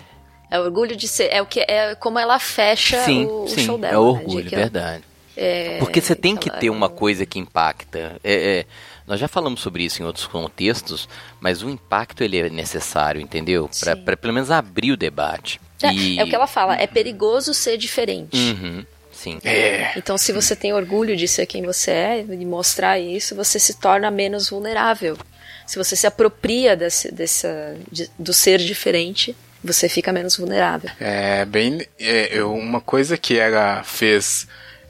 [0.50, 3.66] É o orgulho de ser, é o que é como ela fecha sim, o, sim,
[3.66, 3.94] show dela.
[3.94, 5.04] É o né, orgulho, né, verdade.
[5.38, 8.20] É, Porque você tem que ter uma coisa que impacta.
[8.24, 8.66] É, é,
[9.06, 11.08] nós já falamos sobre isso em outros contextos,
[11.40, 13.70] mas o impacto ele é necessário, entendeu?
[14.04, 15.60] Para pelo menos abrir o debate.
[15.82, 16.20] É, e...
[16.20, 18.38] é, o que ela fala, é perigoso ser diferente.
[18.38, 19.40] Uhum, sim.
[19.44, 19.92] É.
[19.98, 23.76] Então, se você tem orgulho de ser quem você é e mostrar isso, você se
[23.80, 25.18] torna menos vulnerável.
[25.68, 30.90] Se você se apropria desse, dessa, de, do ser diferente, você fica menos vulnerável.
[31.00, 31.86] É bem.
[32.00, 34.48] É, uma coisa que ela fez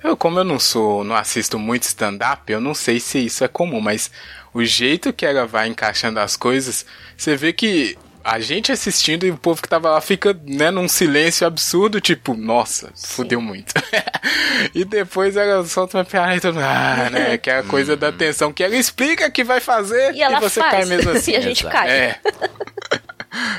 [0.08, 3.48] eu, como eu não sou, não assisto muito stand-up, eu não sei se isso é
[3.48, 4.10] comum, mas
[4.54, 6.86] o jeito que ela vai encaixando as coisas,
[7.18, 10.88] você vê que a gente assistindo e o povo que tava lá fica, né, num
[10.88, 13.74] silêncio absurdo, tipo, nossa, fudeu muito.
[14.74, 17.96] e depois ela solta uma piada e todo mundo, ah, né, que é a coisa
[17.96, 20.72] da tensão, que ela explica que vai fazer E ela você faz.
[20.72, 21.34] cai mesmo assim.
[21.34, 21.76] E a gente Exato.
[21.76, 21.90] cai.
[21.90, 22.20] É.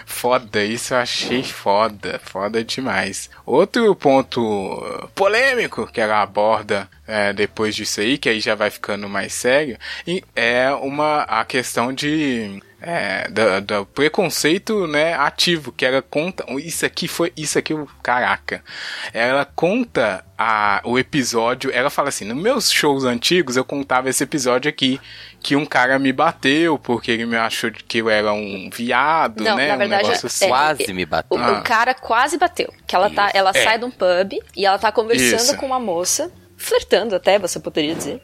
[0.04, 3.30] Foda, isso eu achei foda, foda demais.
[3.44, 4.40] Outro ponto
[5.14, 9.78] polêmico que ela aborda é, depois disso aí, que aí já vai ficando mais sério,
[10.34, 16.44] é uma a questão de é, do, do preconceito né, ativo, que ela conta.
[16.60, 17.32] Isso aqui foi.
[17.36, 18.62] Isso aqui, caraca.
[19.12, 21.70] Ela conta a, o episódio.
[21.72, 25.00] Ela fala assim: nos meus shows antigos eu contava esse episódio aqui.
[25.42, 29.56] Que um cara me bateu porque ele me achou que eu era um viado, Não,
[29.56, 29.68] né?
[29.68, 30.48] na um verdade, negócio é- assim.
[30.48, 31.38] Quase me O, bateu.
[31.38, 31.52] Ah.
[31.58, 32.72] o cara quase bateu.
[32.86, 33.62] Que ela, tá, ela É.
[33.64, 35.56] sai de um pub e ela tá conversando Isso.
[35.56, 38.20] com uma moça, flertando até, você poderia dizer.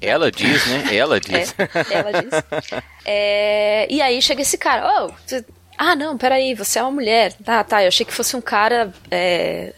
[0.00, 0.84] Ela diz, né?
[0.96, 1.54] Ela diz.
[1.58, 2.82] É, ela diz.
[3.04, 5.44] É, e aí chega esse cara, oh, você-
[5.78, 7.32] ah não, peraí, você é uma mulher.
[7.44, 9.72] Tá, tá, eu achei que fosse um cara é,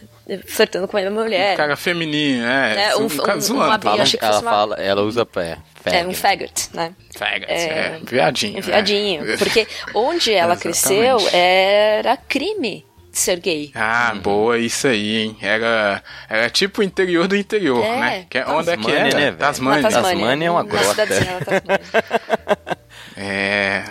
[0.45, 1.53] flertando com uma mulher.
[1.53, 2.89] Um cara feminino, né?
[2.89, 3.79] É, um- um, um- zoando.
[3.79, 5.57] que ela fosse uma- fala, ela usa pé.
[5.85, 6.93] É um faggot, né?
[7.17, 8.59] Faggot, É, é, viadinho.
[8.59, 9.37] Um viadinho.
[9.37, 12.85] Porque onde ela cresceu era crime
[13.19, 13.71] ser gay.
[13.75, 15.37] Ah, boa, isso aí, hein?
[15.41, 18.25] Era, era tipo o interior do interior, É, né?
[18.29, 19.03] Que é, onde é que era?
[19.03, 19.37] né, velho?
[19.37, 19.89] Tasmânia.
[19.89, 20.89] Tasmânia é uma na grota.
[20.89, 22.79] cidadezinha da Tasmânia.
[23.21, 23.83] É,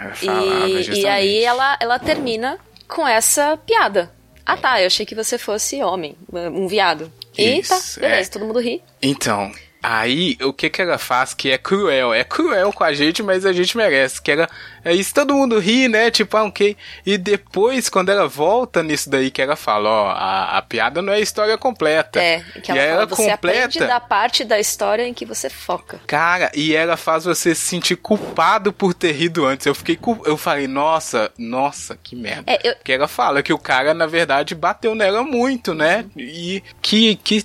[0.00, 1.00] ela falava E, justamente.
[1.02, 4.10] e aí ela, ela termina com essa piada.
[4.44, 7.10] Ah tá, eu achei que você fosse homem, um viado.
[7.36, 8.32] E tá, Isso, beleza, é.
[8.32, 8.80] todo mundo ri.
[9.02, 9.50] Então,
[9.82, 12.12] aí o que que ela faz que é cruel?
[12.12, 14.20] É cruel com a gente, mas a gente merece.
[14.20, 14.48] Que ela,
[14.84, 16.10] é isso todo mundo ri, né?
[16.10, 16.76] Tipo, ah, ok.
[17.04, 21.12] E depois, quando ela volta nisso daí, que ela fala, ó, a, a piada não
[21.12, 22.20] é a história completa.
[22.20, 23.86] É, que ela e fala, ela você aprende completa.
[23.86, 26.00] da parte da história em que você foca.
[26.06, 29.66] Cara, e ela faz você se sentir culpado por ter rido antes.
[29.66, 32.44] Eu fiquei cul- eu falei, nossa, nossa, que merda.
[32.46, 36.04] É, eu- Porque ela fala que o cara, na verdade, bateu nela muito, né?
[36.16, 37.44] E que, que,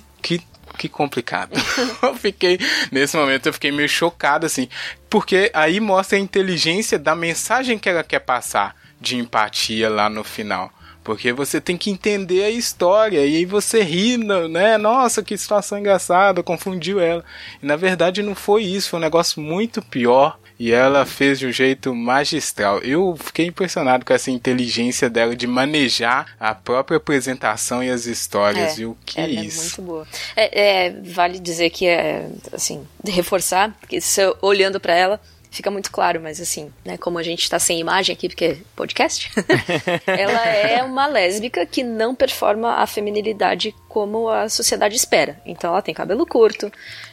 [0.82, 1.52] que, complicado.
[2.02, 2.58] eu fiquei,
[2.90, 4.68] nesse momento, eu fiquei meio chocado, assim.
[5.08, 10.24] Porque aí mostra a inteligência da mensagem que ela quer passar de empatia lá no
[10.24, 10.70] final.
[11.04, 14.78] Porque você tem que entender a história e aí você ri, no- né?
[14.78, 17.24] Nossa, que situação engraçada, confundiu ela.
[17.62, 20.38] E na verdade não foi isso, foi um negócio muito pior.
[20.62, 22.78] E ela fez de um jeito magistral.
[22.78, 28.76] Eu fiquei impressionado com essa inteligência dela de manejar a própria apresentação e as histórias,
[28.76, 28.96] viu?
[29.04, 29.58] Que ela isso.
[29.58, 30.06] é muito boa.
[30.36, 35.20] É, é, vale dizer que é, assim, reforçar, porque se olhando pra ela,
[35.50, 38.56] fica muito claro, mas assim, né, como a gente tá sem imagem aqui, porque é
[38.76, 39.32] podcast,
[40.06, 45.40] ela é uma lésbica que não performa a feminilidade como a sociedade espera.
[45.44, 46.70] Então ela tem cabelo curto,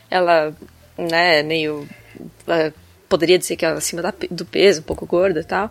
[0.08, 0.56] ela,
[0.96, 1.90] né, é meio...
[2.48, 2.72] é,
[3.10, 5.70] poderia dizer que ela é acima da do peso, um pouco gorda e tal.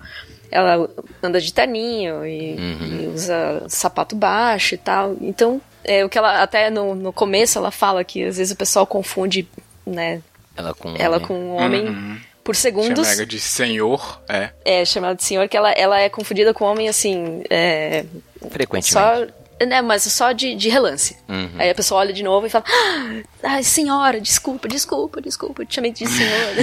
[0.51, 0.89] Ela
[1.23, 5.17] anda de terninho e, e usa sapato baixo e tal.
[5.21, 8.57] Então, é, o que ela até no, no começo ela fala que às vezes o
[8.57, 9.47] pessoal confunde,
[9.87, 10.21] né,
[10.57, 11.27] Ela com ela homem.
[11.29, 13.07] com um homem por segundos.
[13.07, 14.51] Chama ela de senhor, é.
[14.65, 18.07] É, chamada de senhor, que ela, ela é confundida com homem assim, é,
[18.51, 18.91] Frequentemente.
[18.93, 19.27] só,
[19.67, 21.17] né, mas só de, de relance.
[21.29, 21.51] Uhum.
[21.59, 25.67] Aí a pessoa olha de novo e fala: "Ah, Ai, senhora, desculpa, desculpa, desculpa, eu
[25.67, 26.57] te chamei de senhora.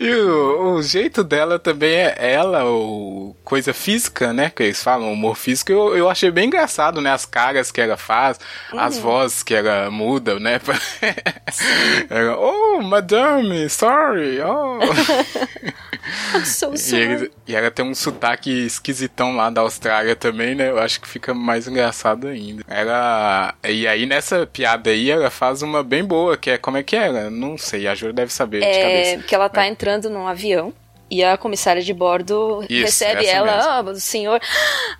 [0.00, 4.50] E o, o jeito dela também é ela, o coisa física, né?
[4.54, 7.10] Que eles falam, humor físico, eu, eu achei bem engraçado, né?
[7.12, 8.38] As caras que ela faz,
[8.76, 9.02] as Uhum.
[9.02, 10.58] vozes que ela muda, né?
[12.08, 14.78] ela, oh, madame, sorry, oh.
[16.34, 17.02] I'm so e, sorry.
[17.02, 20.70] ele- e ela tem um sotaque esquisitão lá da Austrália também, né?
[20.70, 22.64] Eu acho que fica mais engraçado ainda.
[22.68, 23.54] Ela.
[23.64, 26.96] E aí nessa piada aí, ela faz uma bem boa, que é como é que
[26.96, 27.30] era?
[27.30, 29.26] Não sei, a Júlia deve saber de É, cabeça.
[29.26, 30.72] que ela tá entrando num avião
[31.10, 34.40] e a comissária de bordo Isso, recebe ela, ah, o senhor,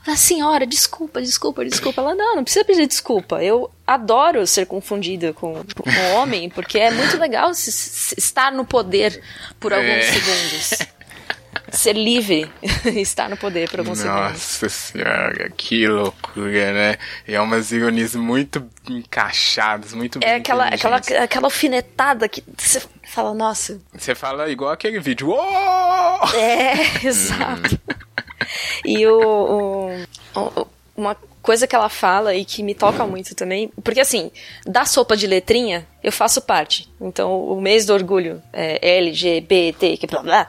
[0.06, 2.02] a senhora, desculpa, desculpa, desculpa.
[2.02, 3.42] Ela, não, não precisa pedir desculpa.
[3.42, 8.52] Eu adoro ser confundida com, com um homem, porque é muito legal se- se- estar
[8.52, 9.22] no poder
[9.58, 10.02] por alguns É.
[10.02, 10.78] segundos.
[11.70, 12.50] Ser livre,
[12.96, 14.02] estar no poder por alguns.
[14.04, 16.98] Nossa senhora, que loucura, né?
[17.28, 23.34] E é umas ironias muito encaixadas, muito É aquela, aquela, aquela alfinetada que você fala,
[23.34, 25.28] nossa, Você fala igual aquele vídeo.
[25.28, 26.34] Uou!
[26.34, 26.74] É,
[27.06, 27.78] exato.
[28.84, 29.18] E o,
[30.34, 34.30] o- o- uma coisa que ela fala e que me toca muito também, porque assim,
[34.64, 36.88] da sopa de letrinha, eu faço parte.
[37.00, 40.48] Então, o mês do orgulho é LGBT, que blá blá.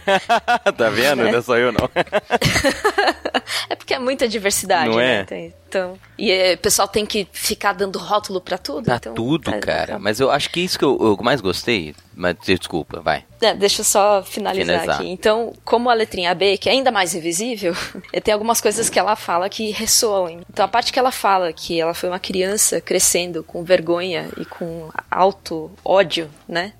[0.76, 1.24] tá vendo?
[1.24, 1.88] Não é só eu, não.
[3.90, 5.26] Porque é muita diversidade, Não né?
[5.28, 5.52] é?
[5.68, 8.84] Então, e o pessoal tem que ficar dando rótulo pra tudo.
[8.84, 9.98] Pra então, tudo, é- cara.
[9.98, 11.92] Mas eu acho que isso que eu, eu mais gostei.
[12.14, 13.24] Mas desculpa, vai.
[13.40, 15.00] É, deixa eu só finalizar, Finalizar.
[15.00, 15.08] aqui.
[15.10, 17.74] Então, como a letrinha B, que é ainda mais invisível,
[18.22, 20.40] tem algumas coisas que ela fala que ressoam.
[20.48, 24.44] Então, a parte que ela fala que ela foi uma criança crescendo com vergonha e
[24.44, 26.74] com alto ódio, né?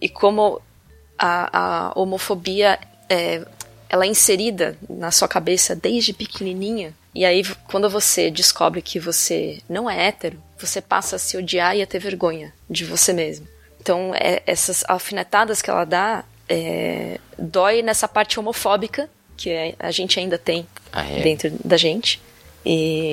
[0.00, 0.58] E como
[1.18, 2.78] a, a homofobia
[3.10, 3.44] é,
[3.88, 6.92] ela é inserida na sua cabeça desde pequenininha.
[7.14, 11.76] E aí, quando você descobre que você não é hétero, você passa a se odiar
[11.76, 13.46] e a ter vergonha de você mesmo.
[13.80, 19.90] Então, é- essas alfinetadas que ela dá é, dói nessa parte homofóbica que é- a
[19.90, 21.20] gente ainda tem Ah, é?
[21.22, 22.20] dentro da gente.
[22.64, 23.12] E,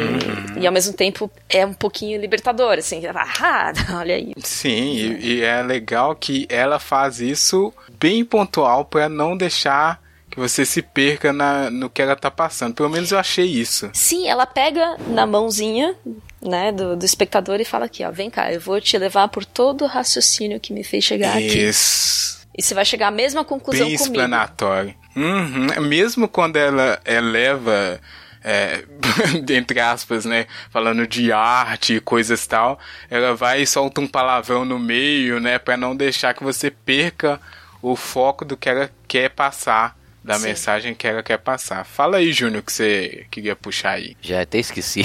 [0.60, 4.34] e ao mesmo tempo é um pouquinho libertador, assim, ah, olha aí.
[4.44, 10.02] Sim, e, e é legal que ela faz isso bem pontual pra não deixar
[10.34, 12.74] que você se perca na, no que ela tá passando.
[12.74, 13.92] Pelo menos eu achei isso.
[13.94, 15.96] Sim, ela pega na mãozinha,
[16.42, 19.46] né, do, do espectador e fala aqui, ó, vem cá, eu vou te levar por
[19.46, 21.60] todo o raciocínio que me fez chegar aqui.
[21.60, 22.42] Isso.
[22.58, 24.12] E você vai chegar à mesma conclusão Bem comigo.
[24.12, 24.96] explanatório.
[25.16, 25.68] Uhum.
[25.88, 28.02] Mesmo quando ela eleva,
[28.44, 28.84] é,
[29.56, 30.48] entre aspas, né?
[30.72, 35.60] Falando de arte e coisas tal, ela vai e solta um palavrão no meio, né?
[35.60, 37.40] Pra não deixar que você perca
[37.84, 40.46] o foco do que ela quer passar, da Sim.
[40.48, 41.84] mensagem que ela quer passar.
[41.86, 44.16] Fala aí, Júnior, que você queria puxar aí.
[44.22, 45.04] Já até esqueci.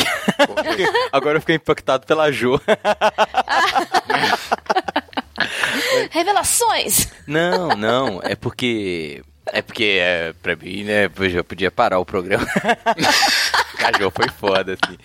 [1.12, 2.60] Agora eu fiquei impactado pela Jo.
[6.10, 7.08] Revelações!
[7.26, 9.22] Não, não, é porque.
[9.50, 12.46] É porque, é, pra mim, né, eu já podia parar o programa.
[13.82, 14.98] a Jo foi foda, assim.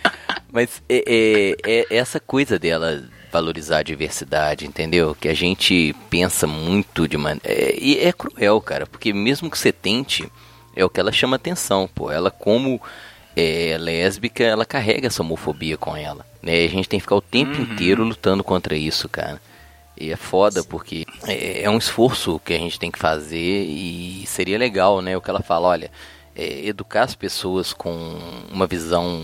[0.52, 1.02] Mas é,
[1.65, 5.15] é- é essa coisa dela valorizar a diversidade, entendeu?
[5.19, 7.50] Que a gente pensa muito de maneira.
[7.80, 10.32] e é cruel, cara, porque mesmo que você tente,
[10.76, 12.12] é o que ela chama atenção, pô.
[12.12, 12.80] Ela, como
[13.36, 16.26] é lésbica, ela carrega essa homofobia com ela.
[16.41, 16.63] Né?
[16.63, 19.41] A gente tem que ficar o tempo inteiro lutando contra isso, cara.
[20.00, 24.24] E é foda porque é, é um esforço que a gente tem que fazer e
[24.28, 25.15] seria legal, né?
[25.15, 25.91] O que ela fala, olha,
[26.36, 28.17] é, educar as pessoas com
[28.52, 29.24] uma visão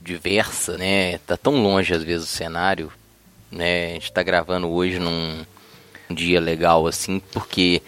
[0.00, 1.18] diversa, né?
[1.18, 2.90] Tá tão longe às vezes o cenário,
[3.50, 3.90] né?
[3.90, 5.44] A gente tá gravando hoje num
[6.10, 7.80] um dia legal assim, porque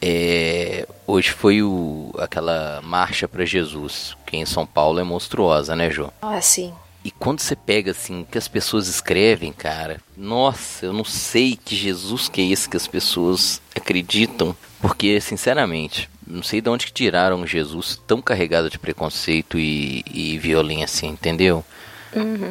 [0.00, 5.90] é, hoje foi o, aquela marcha para Jesus, que em São Paulo é monstruosa, né,
[5.90, 6.10] Jô?
[6.20, 6.72] Ah, sim.
[7.04, 11.56] E quando você pega assim o que as pessoas escrevem, cara, nossa, eu não sei
[11.56, 16.86] que Jesus que é esse que as pessoas acreditam, porque sinceramente, não sei de onde
[16.86, 21.64] que tiraram Jesus tão carregado de preconceito e, e violência, entendeu?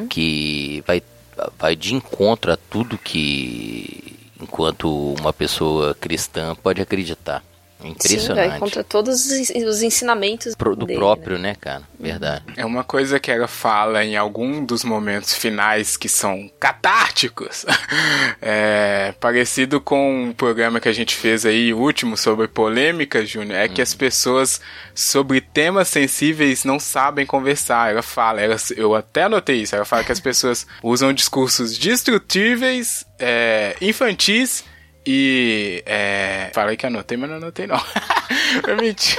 [0.09, 1.01] Que vai
[1.57, 7.43] vai de encontro a tudo que enquanto uma pessoa cristã pode acreditar.
[7.81, 8.49] É Sim, impressionante.
[8.49, 11.81] vai contra todos os ens- os ensinamentos Pro- do dele, próprio, né, cara?
[11.99, 12.43] Verdade.
[12.55, 17.65] É uma coisa que ela fala em algum dos momentos finais que são catárticos.
[18.43, 23.59] É, parecido com um programa que a gente fez aí, o último, sobre polêmica, Júnior,
[23.59, 24.59] é que as pessoas
[24.95, 27.91] sobre temas sensíveis não sabem conversar.
[27.91, 33.05] Ela fala, ela, eu até anotei isso, ela fala que as pessoas usam discursos destrutíveis,
[33.19, 34.63] é, infantis
[35.05, 35.83] e.
[35.85, 37.81] É, falei que anotei, mas não anotei não.
[38.67, 39.17] Eu menti.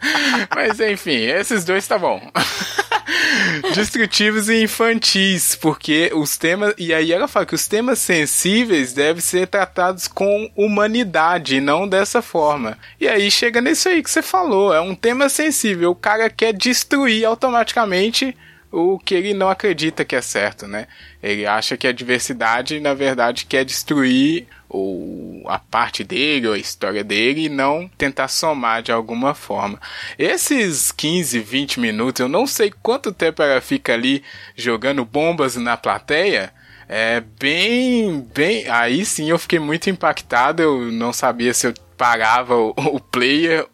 [0.54, 2.20] Mas enfim, esses dois tá bom.
[3.74, 6.74] Destrutivos e infantis, porque os temas.
[6.78, 12.22] E aí ela fala que os temas sensíveis devem ser tratados com humanidade não dessa
[12.22, 12.78] forma.
[13.00, 15.90] E aí chega nisso aí que você falou: é um tema sensível.
[15.90, 18.36] O cara quer destruir automaticamente
[18.70, 20.86] o que ele não acredita que é certo, né?
[21.22, 26.58] Ele acha que a diversidade, na verdade, quer destruir ou a parte dele, ou a
[26.58, 29.80] história dele, e não tentar somar de alguma forma.
[30.16, 34.22] Esses 15, 20 minutos, eu não sei quanto tempo ela fica ali
[34.54, 36.52] jogando bombas na plateia.
[36.88, 38.68] É bem, bem.
[38.68, 40.60] Aí sim eu fiquei muito impactado.
[40.62, 43.66] Eu não sabia se eu parava o, o player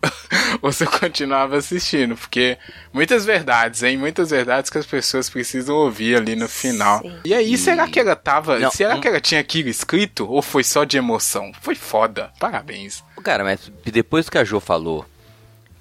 [0.61, 2.59] ou se eu continuava assistindo, porque
[2.93, 3.97] muitas verdades, hein?
[3.97, 7.03] Muitas verdades que as pessoas precisam ouvir ali no final.
[7.03, 7.15] Sim.
[7.25, 8.59] E aí, será que ela tava.
[8.59, 11.53] Não, será um- que ela tinha aquilo escrito ou foi só de emoção?
[11.61, 12.33] Foi foda.
[12.41, 13.05] Parabéns.
[13.23, 15.07] Cara, mas depois que a Jo falou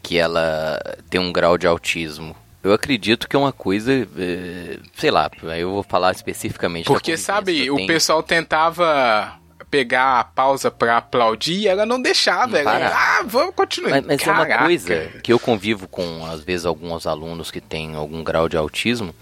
[0.04, 0.80] que ela
[1.10, 5.72] tem um grau de autismo, eu acredito que é uma coisa, eh, sei lá, eu
[5.72, 6.86] vou falar especificamente.
[6.86, 9.34] Porque, sabe, o tenho- pessoal tentava
[9.70, 12.58] pegar a pausa pra aplaudir e ela não deixava.
[12.60, 12.96] Ela, Para.
[12.96, 13.92] ah, vamos continuar.
[13.92, 17.96] Mas, mas é uma coisa que eu convivo com, às vezes, alguns alunos que têm
[17.96, 19.14] algum grau de autismo.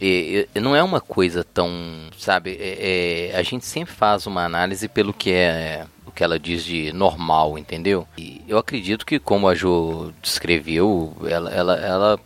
[0.00, 1.70] E, e não é uma coisa tão,
[2.16, 2.56] sabe?
[2.58, 6.64] é- é- a gente sempre faz uma análise pelo que é o que ela diz
[6.64, 8.08] de normal, entendeu?
[8.16, 12.20] E eu acredito que, como a Jo descreveu, ela, ela, ela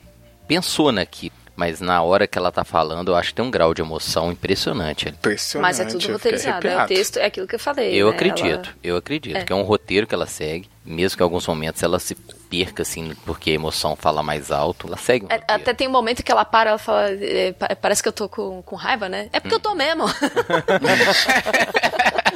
[0.46, 1.34] pensou naquilo.
[1.56, 4.32] Mas na hora que ela tá falando, eu acho que tem um grau de emoção
[4.32, 5.08] impressionante.
[5.08, 5.62] Impressionante.
[5.62, 6.66] Mas é tudo roteirizado.
[6.66, 7.94] É o texto, é aquilo que eu falei.
[7.94, 8.14] Eu né?
[8.14, 9.36] acredito, Ela- eu acredito.
[9.36, 9.44] É.
[9.44, 10.68] Que é um roteiro que ela segue.
[10.84, 14.86] Mesmo que em alguns momentos ela se perca, assim, porque a emoção fala mais alto.
[14.88, 15.40] Ela segue um É.
[15.46, 18.28] Até tem um momento que ela para, ela fala, é, pa- parece que eu tô
[18.28, 19.28] com, com raiva, né?
[19.32, 20.04] É porque eu tô mesmo.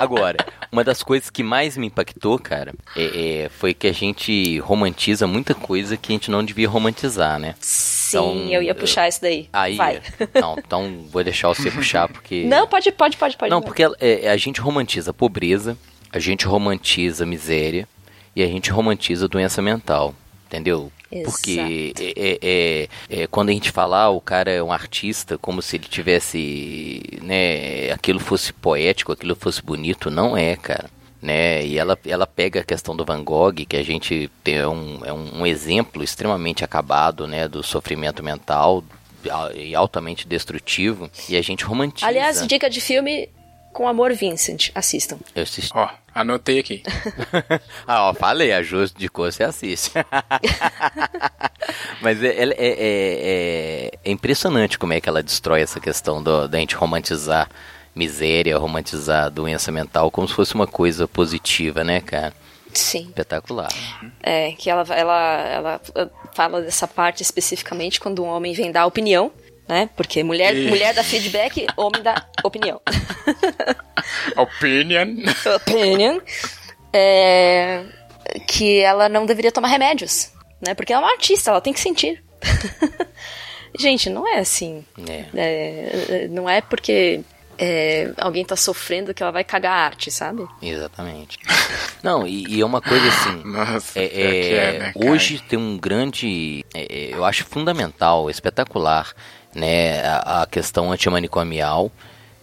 [0.00, 0.36] Agora,
[0.72, 5.26] uma das coisas que mais me impactou, cara, é- é- foi que a gente romantiza
[5.26, 7.54] muita coisa que a gente não devia romantizar, né?
[7.60, 9.48] Sim, Então, eu ia puxar isso daí.
[9.52, 10.00] Aí, Vai.
[10.40, 12.44] não, então vou deixar você puxar, porque...
[12.44, 13.50] Não, pode, pode, pode, pode.
[13.50, 15.76] Não, porque é, a gente romantiza a pobreza,
[16.12, 17.86] a gente romantiza a miséria
[18.34, 20.14] e a gente romantiza a doença mental,
[20.46, 20.90] entendeu?
[21.24, 25.36] Porque é, é- é- é, quando a gente fala, ah, o cara é um artista,
[25.36, 30.88] como se ele tivesse, né, aquilo fosse poético, aquilo fosse bonito, não é, cara.
[31.20, 31.66] Né?
[31.66, 35.00] E ela, ela pega a questão do Van Gogh, que a gente tem é um,
[35.04, 38.82] é um, um exemplo extremamente acabado, né, do sofrimento mental
[39.54, 42.06] e altamente destrutivo, e a gente romantiza.
[42.06, 43.28] Aliás, dica de filme
[43.72, 44.70] com amor Vincent.
[44.74, 45.18] Assistam.
[45.34, 45.70] Eu assisti.
[45.74, 46.82] Ó, anotei aqui.
[47.86, 49.92] ah, ó, falei, a Jus de cor você assiste.
[52.00, 56.48] Mas é, é, é- é- é impressionante como é que ela destrói essa questão do,
[56.48, 57.48] da gente romantizar
[57.94, 62.32] miséria, romantizar doença mental como se fosse uma coisa positiva, né, cara?
[62.72, 63.06] Sim.
[63.08, 63.68] Espetacular.
[64.22, 68.86] É, que ela, ela, ela uh, fala dessa parte especificamente quando um homem vem dar
[68.86, 69.32] opinião,
[69.70, 69.88] né?
[69.96, 70.68] Porque mulher, Ih.
[70.68, 72.80] mulher dá feedback, homem dá opinião.
[74.36, 75.16] Opinion.
[75.54, 76.20] opinion.
[76.92, 77.84] É,
[78.48, 80.74] que ela não deveria tomar remédios, né?
[80.74, 82.22] Porque ela é uma artista, ela tem que sentir.
[83.78, 84.84] Gente, não é assim.
[85.08, 85.24] É.
[85.36, 87.20] É, não é porque
[87.56, 90.44] é, alguém tá sofrendo que ela vai cagar a arte, sabe?
[90.60, 91.38] Exatamente.
[92.02, 93.42] Não, e, e é uma coisa assim.
[93.44, 99.14] Nossa, É, é, é, né, hoje tem um grande, é, é, eu acho fundamental, espetacular,
[99.54, 101.90] né, a, a questão antimanicomial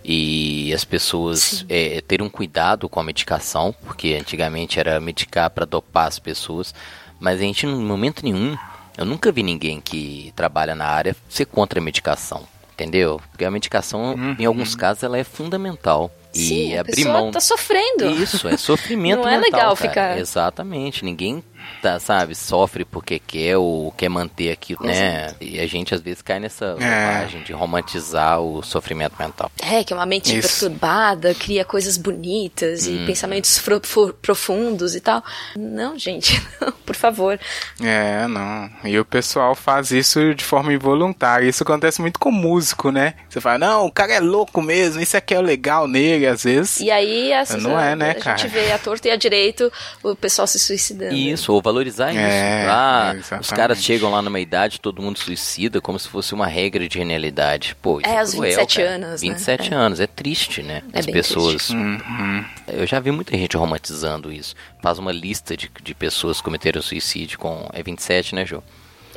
[0.03, 5.65] e as pessoas é, terem um cuidado com a medicação, porque antigamente era medicar para
[5.65, 6.73] dopar as pessoas,
[7.19, 8.55] mas a gente, em momento nenhum,
[8.97, 12.47] eu nunca vi ninguém que trabalha na área ser contra a medicação.
[12.73, 13.19] Entendeu?
[13.31, 16.11] Porque a medicação, em alguns casos, ela é fundamental.
[16.31, 17.31] E Sim, a abrir pessoa mão.
[17.31, 18.07] tá sofrendo.
[18.11, 19.89] Isso, é sofrimento Não é mental, legal cara.
[19.89, 21.03] ficar- Exatamente.
[21.03, 21.43] Ninguém,
[21.81, 25.33] tá, sabe, sofre porque quer ou quer manter aquilo, né?
[25.39, 29.51] E a gente às vezes cai nessa bobagem de romantizar o sofrimento mental.
[29.61, 30.47] É, que é uma mente Isso.
[30.65, 33.03] perturbada, cria coisas bonitas Hum.
[33.03, 35.23] e pensamentos fro- fu- profundos e tal.
[35.55, 37.39] Não, gente, não, por favor.
[37.81, 38.69] É, não.
[38.83, 41.47] E o pessoal faz isso de forma involuntária.
[41.47, 43.13] Isso acontece muito com músico, né?
[43.29, 46.43] Você fala, não, o cara é louco mesmo, isso aqui é o legal nele, às
[46.43, 46.79] vezes.
[46.79, 48.37] E aí, essa, Não é, né, a cara?
[48.37, 49.71] gente vê a torta e a direito
[50.03, 51.13] o pessoal se suicidando.
[51.15, 52.19] Isso, ou valorizar isso.
[52.19, 56.33] É, ah, é, os caras chegam lá numa idade, todo mundo suicida, como se fosse
[56.33, 57.75] uma regra de genialidade.
[57.81, 58.89] Pô, isso É, é, aos cruel, 27 cara.
[58.95, 59.29] anos, né?
[59.29, 60.83] 27 anos, é triste, né?
[60.93, 61.69] É As bem pessoas.
[61.71, 62.45] Uhum.
[62.67, 64.55] Eu já vi muita gente romantizando isso.
[64.81, 67.67] Faz uma lista de, de pessoas que cometeram suicídio com.
[67.73, 68.61] É 27, né, Jô?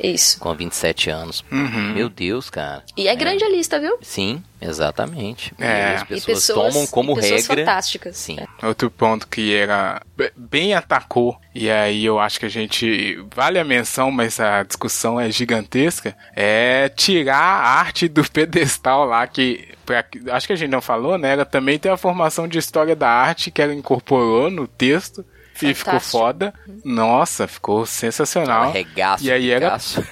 [0.01, 0.39] Isso.
[0.39, 1.43] Com 27 anos.
[1.51, 1.93] Uhum.
[1.93, 2.83] Meu Deus, cara.
[2.97, 3.97] E é grande a lista, viu?
[4.01, 5.53] Sim, exatamente.
[5.59, 5.65] É.
[5.91, 7.65] E as E pessoas, pessoas, tomam como e pessoas regra.
[7.65, 8.17] fantásticas.
[8.17, 8.37] Sim.
[8.61, 8.65] É.
[8.65, 10.01] Outro ponto que era
[10.35, 13.23] bem atacou, e aí eu acho que a gente.
[13.35, 16.15] Vale a menção, mas a discussão é gigantesca.
[16.35, 19.67] É tirar a arte do pedestal lá, que.
[19.85, 21.33] pra- acho que a gente não falou, né?
[21.33, 25.25] Ela também tem a formação de história da arte que ela incorporou no texto.
[25.65, 26.17] E ficou Fantástico.
[26.17, 26.53] foda.
[26.83, 28.63] Nossa, ficou sensacional.
[28.63, 30.01] Arregaço, E aí era Picasso.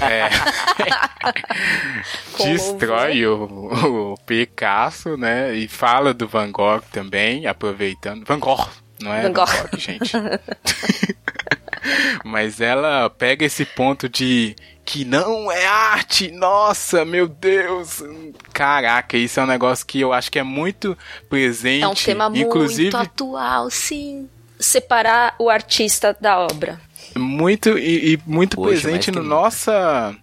[0.00, 0.28] É.
[2.38, 5.54] Destrói o, o Picasso, né?
[5.54, 8.24] E fala do Van Gogh também, aproveitando.
[8.26, 8.66] Van Gogh,
[9.00, 9.68] não é Van Van Gogh.
[9.70, 10.12] Gogh, gente.
[12.24, 14.54] Mas ela pega esse ponto de
[14.84, 18.02] que não é arte, nossa, meu Deus.
[18.52, 20.96] Caraca, isso é um negócio que eu acho que é muito
[21.28, 21.82] presente.
[21.82, 24.28] É um tema inclusive, muito atual, sim.
[24.62, 26.80] Separar o artista da obra.
[27.16, 30.14] muito e, e muito Hoje, presente no nossa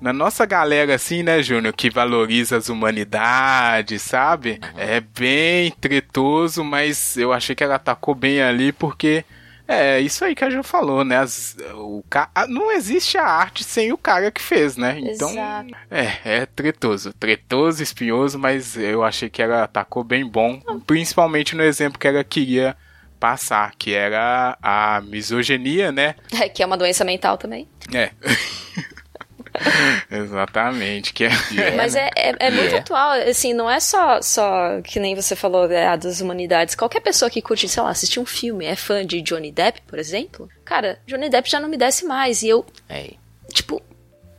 [0.00, 4.60] na nossa galera assim, né, Júnior, que valoriza as humanidades, sabe?
[4.76, 9.24] É bem tretoso, mas eu achei que ela atacou bem ali porque
[9.66, 11.18] é isso aí que a Ju falou, né?
[11.18, 12.02] As- o,
[12.34, 14.98] a- não existe a arte sem o cara que fez, né?
[15.00, 15.74] Então, Exato.
[15.90, 17.12] é, é tretoso.
[17.18, 20.60] Tretoso, espinhoso, mas eu achei que ela atacou bem bom.
[20.86, 22.76] Principalmente no exemplo que ela queria
[23.18, 26.14] passar, que era a misoginia, né?
[26.40, 27.68] É, que é uma doença mental também.
[27.92, 28.10] É.
[30.10, 31.12] Exatamente.
[31.12, 31.30] Que é,
[31.76, 32.78] Mas é, é, é muito é.
[32.78, 36.74] atual, assim, não é só, só que nem você falou é, a das humanidades.
[36.74, 39.98] Qualquer pessoa que curte, sei lá, assistir um filme, é fã de Johnny Depp, por
[39.98, 42.42] exemplo, cara, Johnny Depp já não me desce mais.
[42.42, 43.10] E eu, É.
[43.52, 43.82] tipo,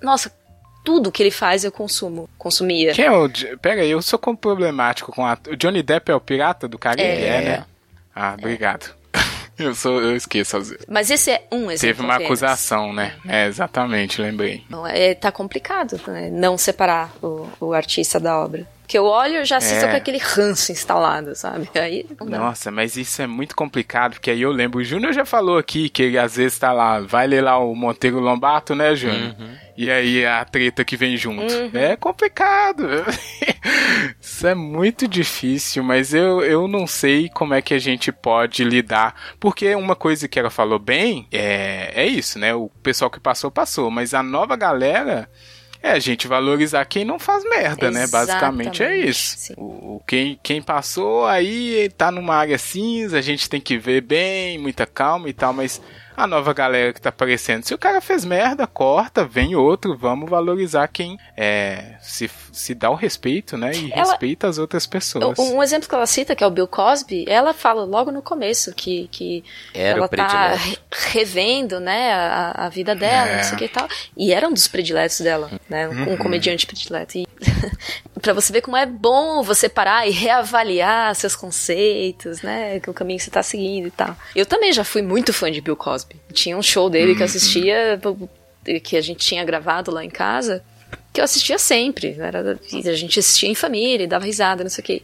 [0.02, 0.32] Nossa,
[0.84, 2.30] tudo que ele faz eu consumo.
[2.38, 2.94] Consumia.
[2.94, 3.30] Quem é o.
[3.62, 5.38] Pera aí, eu sou problemático com a.
[5.50, 7.04] O Johnny Depp é o pirata do Caribe?
[7.04, 7.42] É.
[7.42, 7.66] né?
[8.22, 8.94] Ah, obrigado.
[9.58, 10.86] eu, sou, eu esqueço às vezes.
[10.90, 11.80] Mas esse é um exemplo.
[11.96, 12.28] Teve uma apenas.
[12.44, 13.14] acusação, né?
[13.26, 14.64] É, exatamente, lembrei.
[14.90, 18.68] É, tá complicado né, não separar o, o artista da obra.
[18.82, 19.92] Porque eu olho e já assisto É.
[19.92, 21.70] com aquele ranço instalado, sabe?
[21.76, 22.08] Aí.
[22.26, 25.90] Nossa, mas isso é muito complicado, porque aí eu lembro, o Júnior já falou aqui
[25.90, 29.36] que ele às vezes tá lá, vai ler lá o Monteiro Lombato, né, Júnior?
[29.78, 31.54] E aí a treta que vem junto.
[31.72, 32.84] É complicado.
[34.40, 38.64] isso é muito difícil, mas eu, eu não sei como é que a gente pode
[38.64, 39.14] lidar.
[39.40, 42.56] Porque uma coisa que ela falou bem é, é isso, né?
[42.56, 43.92] O pessoal que passou, passou.
[43.92, 45.30] Mas a nova galera.
[45.82, 48.06] É a gente valorizar quem não faz merda, né?
[48.06, 49.38] Basicamente é Exatamente, isso.
[49.38, 49.54] sim.
[49.58, 54.58] O- quem, quem passou aí tá numa área cinza, a gente tem que ver bem,
[54.58, 55.82] muita calma e tal, mas
[56.24, 60.30] a nova galera que tá aparecendo, se o cara fez merda, corta, vem outro, vamos
[60.30, 63.72] valorizar quem é, se, se dá o respeito, né?
[63.74, 65.38] E Ela- respeita as outras pessoas.
[65.40, 68.22] Um um exemplo que ela cita, que é o Bill Cosby, ela fala logo no
[68.22, 69.44] começo que, que
[69.74, 70.56] Era ela tá
[71.12, 73.36] revendo, né, a, a vida dela, É.
[73.38, 73.88] não sei o que e tal.
[74.16, 75.88] E era um dos prediletos dela, né?
[75.90, 77.18] Um comediante predileto.
[77.18, 77.28] E
[78.20, 82.82] pra você ver como é bom você parar e reavaliar seus conceitos, né?
[82.88, 84.16] O caminho que você tá seguindo e tal.
[84.36, 86.16] Eu também já fui muito fã de Bill Cosby.
[86.34, 88.00] Tinha um show dele que eu assistia,
[88.84, 90.64] que a gente tinha gravado lá em casa
[91.12, 92.16] que eu assistia sempre.
[92.20, 95.02] Era, a gente assistia em família, dava risada, não sei o quê.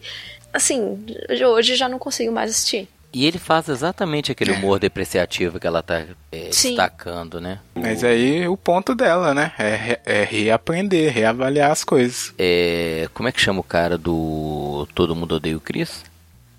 [0.53, 1.05] Assim,
[1.47, 2.87] hoje já não consigo mais assistir.
[3.15, 6.03] E ele faz exatamente aquele humor depreciativo que ela tá
[6.33, 6.71] é, Sim.
[6.71, 7.59] destacando, né?
[7.73, 9.53] Mas aí o ponto dela, né?
[9.57, 12.33] É, é reaprender, reavaliar as coisas.
[12.37, 16.03] É, como é que chama o cara do Todo Mundo Odeia o Chris?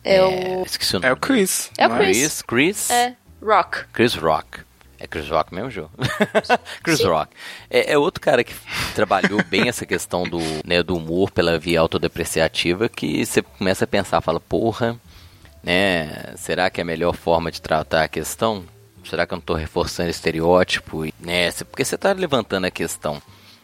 [0.03, 0.63] É, o.
[0.65, 1.11] Esqueci o nome.
[1.11, 1.71] É o Chris.
[1.77, 2.17] É o não Chris.
[2.17, 3.85] Chris, Chris, É, Rock.
[3.93, 4.61] Chris Rock.
[4.99, 5.89] É Chris Rock mesmo, Joe?
[6.83, 7.33] Chris Rock.
[7.69, 8.55] É, é outro cara que
[8.95, 13.87] trabalhou bem essa questão do, né, do humor pela via autodepreciativa que você começa a
[13.87, 14.99] pensar, fala, porra,
[15.67, 18.65] né, será que é a melhor forma de tratar a questão?
[19.05, 21.05] Será que eu não estou reforçando estereótipo?
[21.05, 23.21] E, Né, porque você está levantando a questão,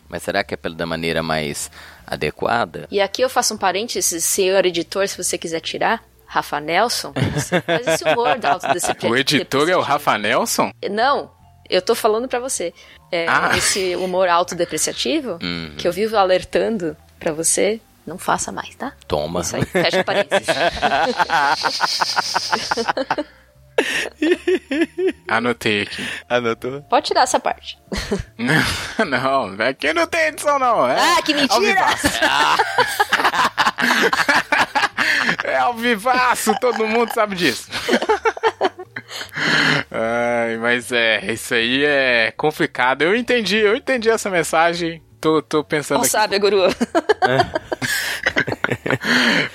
[0.08, 1.70] mas será que é pela da maneira mais
[2.06, 2.86] adequada?
[2.90, 6.02] E aqui eu faço um parênteses, senhor editor, se você quiser tirar.
[6.26, 9.10] Rafa Nelson, você faz esse humor da autodepreciação.
[9.10, 10.70] O editor é o Rafa Nelson?
[10.90, 11.30] Não,
[11.68, 12.72] eu tô falando pra você.
[13.10, 13.50] É, Ah.
[13.56, 15.74] Esse humor autodepreciativo, Uhum.
[15.76, 18.92] que eu vivo alertando pra você, não faça mais, tá?
[19.06, 19.40] Toma.
[19.40, 20.46] Isso aí, fecha parênteses.
[25.28, 26.06] Anotei aqui.
[26.28, 26.82] Anotou?
[26.82, 27.78] Pode tirar essa parte.
[28.38, 30.88] não, aqui não tem edição não.
[30.88, 31.86] É Ah, que mentira!
[35.44, 37.68] É ao vivaço, todo mundo sabe disso.
[39.90, 43.02] Ai, mas é, isso aí é complicado.
[43.02, 45.02] Eu entendi, eu entendi essa mensagem.
[45.22, 46.10] Tô, tô pensando Não aqui.
[46.10, 46.62] sabe, guru.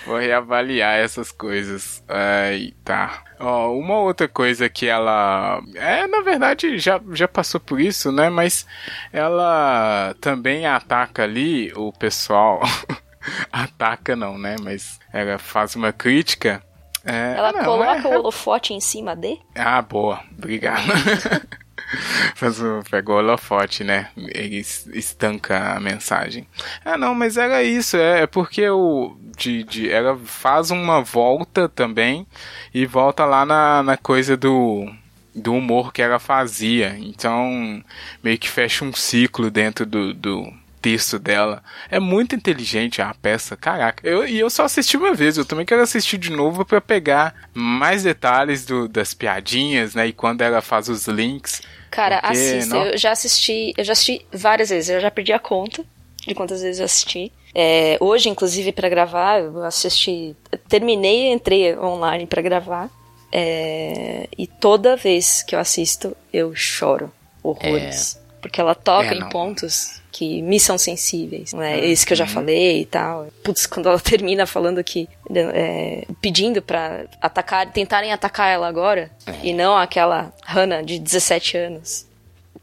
[0.05, 2.01] Vou reavaliar essas coisas.
[2.07, 3.21] Ai, tá.
[3.39, 5.61] Ó, uma outra coisa que ela.
[5.75, 8.29] É, na verdade, já, já passou por isso, né?
[8.29, 8.65] Mas
[9.11, 12.61] ela também ataca ali o pessoal.
[13.51, 14.55] ataca não, né?
[14.61, 16.63] Mas ela faz uma crítica.
[17.03, 19.37] É, Ela não, coloca é- o holofote em cima de.
[19.55, 20.21] ah, boa.
[20.37, 20.81] Obrigado.
[22.35, 22.57] Faz
[22.89, 24.09] pega o holofote, né?
[24.17, 26.47] Ele es- estanca a mensagem.
[26.83, 27.97] Ah, não, mas era isso.
[27.97, 32.25] É, é porque o, de, de, ela faz uma volta também
[32.73, 34.89] e volta lá na, na coisa do,
[35.33, 36.95] do humor que ela fazia.
[36.99, 37.83] Então,
[38.23, 40.53] meio que fecha um ciclo dentro do, do
[40.91, 41.61] texto dela.
[41.91, 44.07] É muito inteligente a peça, caraca.
[44.07, 47.35] Eu, e eu só assisti uma vez, eu também quero assistir de novo pra pegar
[47.53, 50.07] mais detalhes do, das piadinhas, né?
[50.07, 51.61] E quando ela faz os links.
[51.91, 52.75] Cara, Porque, assista.
[52.75, 54.89] não- Eu já assisti, eu já assisti várias vezes.
[54.89, 55.83] Eu já perdi a conta
[56.25, 57.31] de quantas vezes eu assisti.
[57.53, 60.35] É, hoje, inclusive, pra gravar, eu assisti.
[60.69, 62.89] Terminei, entrei online pra gravar.
[63.31, 67.11] É, e toda vez que eu assisto, eu choro
[67.43, 68.19] horrores.
[68.41, 71.53] Porque ela toca É, em pontos que me são sensíveis.
[71.53, 71.85] Né?
[71.85, 73.27] Isso que eu já falei e tal.
[73.43, 75.07] Putz, quando ela termina falando que.
[75.29, 79.11] é, pedindo pra atacar, tentarem atacar ela agora.
[79.43, 82.07] E não aquela Hannah de 17 anos.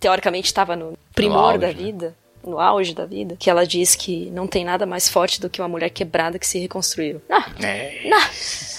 [0.01, 2.13] Teoricamente estava no primor auge, da né?
[2.47, 5.61] No auge da vida, que ela diz que não tem nada mais forte do que
[5.63, 7.23] uma mulher quebrada que se reconstruiu.
[7.31, 8.21] Ah, É, não,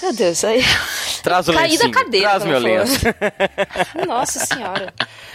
[0.03, 0.61] meu Deus, aí.
[1.23, 2.99] Traz o Caí da lencinho, cadeira traz meu lenço.
[4.07, 4.93] Nossa senhora.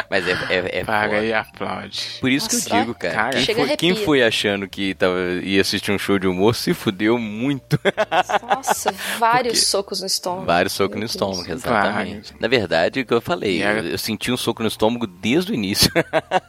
[0.09, 1.27] Mas é, é, é Paga foda.
[1.27, 2.01] e aplaude.
[2.21, 3.15] Por isso que Nossa, eu digo, cara.
[3.15, 3.43] cara.
[3.43, 7.19] Quem, foi, quem foi achando que tava, ia assistir um show de humor se fudeu
[7.19, 7.79] muito.
[8.49, 10.47] Nossa, vários Porque- socos no estômago.
[10.47, 12.11] Vários socos no estômago, exatamente.
[12.13, 12.35] Vários.
[12.41, 15.55] Na verdade, o que eu falei, eu, eu senti um soco no estômago desde o
[15.55, 15.91] início.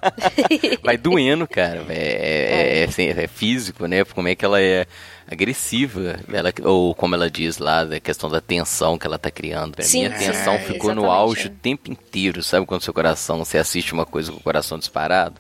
[0.84, 1.70] Vai doendo, cara.
[1.89, 4.03] É, é, é, assim, é físico, né?
[4.05, 4.86] Como é que ela é
[5.32, 6.19] agressiva.
[6.32, 9.76] Ela, ou como ela diz lá, da questão da tensão que ela tá criando.
[9.76, 11.45] Pra Sim, mim, a tensão é, ficou no auge é.
[11.47, 12.43] o tempo inteiro.
[12.43, 15.36] Sabe quando seu coração, você assiste uma coisa com o coração disparado?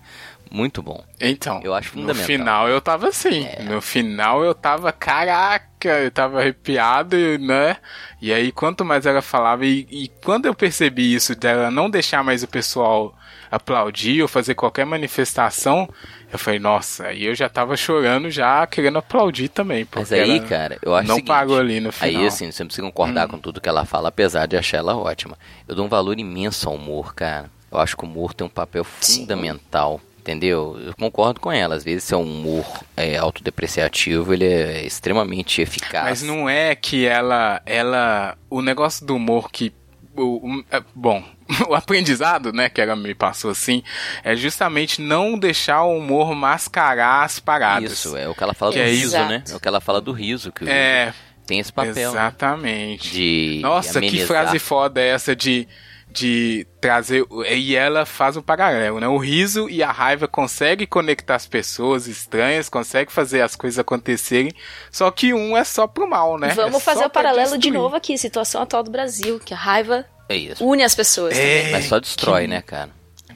[0.49, 1.01] Muito bom.
[1.19, 2.25] Então, Eu acho no fundamental.
[2.25, 3.47] final eu tava assim.
[3.61, 7.77] No final eu tava, caraca, eu tava arrepiado, né?
[8.21, 12.21] E aí, quanto mais ela falava, e, e quando eu percebi isso, dela não deixar
[12.21, 13.17] mais o pessoal
[13.49, 15.87] aplaudir ou fazer qualquer manifestação,
[16.31, 19.87] eu falei, nossa, aí eu já tava chorando, já querendo aplaudir também.
[19.93, 22.13] Mas aí, cara, eu acho o Não seguinte, pagou ali no final.
[22.13, 22.19] Hum.
[22.21, 24.95] Aí, assim, você não precisa concordar com tudo que ela fala, apesar de achar ela
[24.95, 25.37] ótima.
[25.67, 27.49] Eu dou um valor imenso ao humor, cara.
[27.71, 29.21] Eu acho que o humor tem um papel Sim.
[29.21, 30.77] fundamental, entendeu?
[30.85, 31.75] Eu concordo com ela.
[31.75, 32.65] Às vezes, se é um humor
[32.97, 36.03] é, autodepreciativo, ele é extremamente eficaz.
[36.05, 39.71] Mas não é que ela, ela, o negócio do humor que,
[40.15, 41.23] o, o- é, bom,
[41.67, 43.83] o aprendizado, né, que ela me passou assim,
[44.23, 47.91] é justamente não deixar o humor mascarar as paradas.
[47.91, 49.25] Isso, é o que ela fala Que do é riso, isso.
[49.25, 49.43] né?
[49.49, 51.13] É o que ela fala do riso, que o É,
[51.45, 52.01] tem esse papel né?
[52.01, 53.11] exatamente.
[53.11, 55.67] de Nossa, que frase foda é essa de
[56.11, 59.07] de trazer e ela faz um paralelo, né?
[59.07, 64.51] O riso e a raiva conseguem conectar as pessoas estranhas, consegue fazer as coisas acontecerem,
[64.91, 66.49] só que um é só pro mal, né?
[66.49, 70.05] Vamos É fazer o paralelo de novo aqui, situação atual do Brasil, que a raiva
[70.31, 70.65] É isso.
[70.65, 71.37] une as pessoas.
[71.37, 71.71] É, também.
[71.73, 72.89] Mas só destrói, que- né, cara?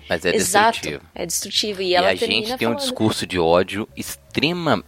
[0.08, 1.04] Mas é Exato, destrutivo.
[1.16, 1.82] é destrutivo.
[1.82, 4.84] E, E, ela a gente tem um falando, discurso de ódio extrema.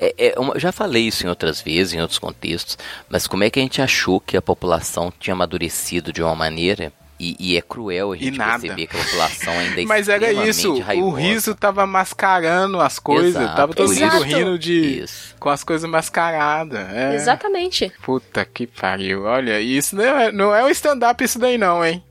[0.00, 2.78] É, é uma- eu já falei isso em outras vezes, em outros contextos,
[3.08, 6.92] mas como é que a gente achou que a população tinha amadurecido de uma maneira?
[7.18, 8.60] E, e é cruel a gente nada.
[8.60, 11.20] perceber que a população ainda é Mas era isso, o raivosa.
[11.20, 15.34] riso tava mascarando as coisas, Exato, tava todo mundo rindo de Isso.
[15.38, 16.88] com as coisas mascaradas.
[16.92, 17.14] É.
[17.14, 17.92] Exatamente.
[18.02, 19.24] Puta que pariu.
[19.24, 22.02] Olha, isso não é, não é um stand-up isso daí não, hein?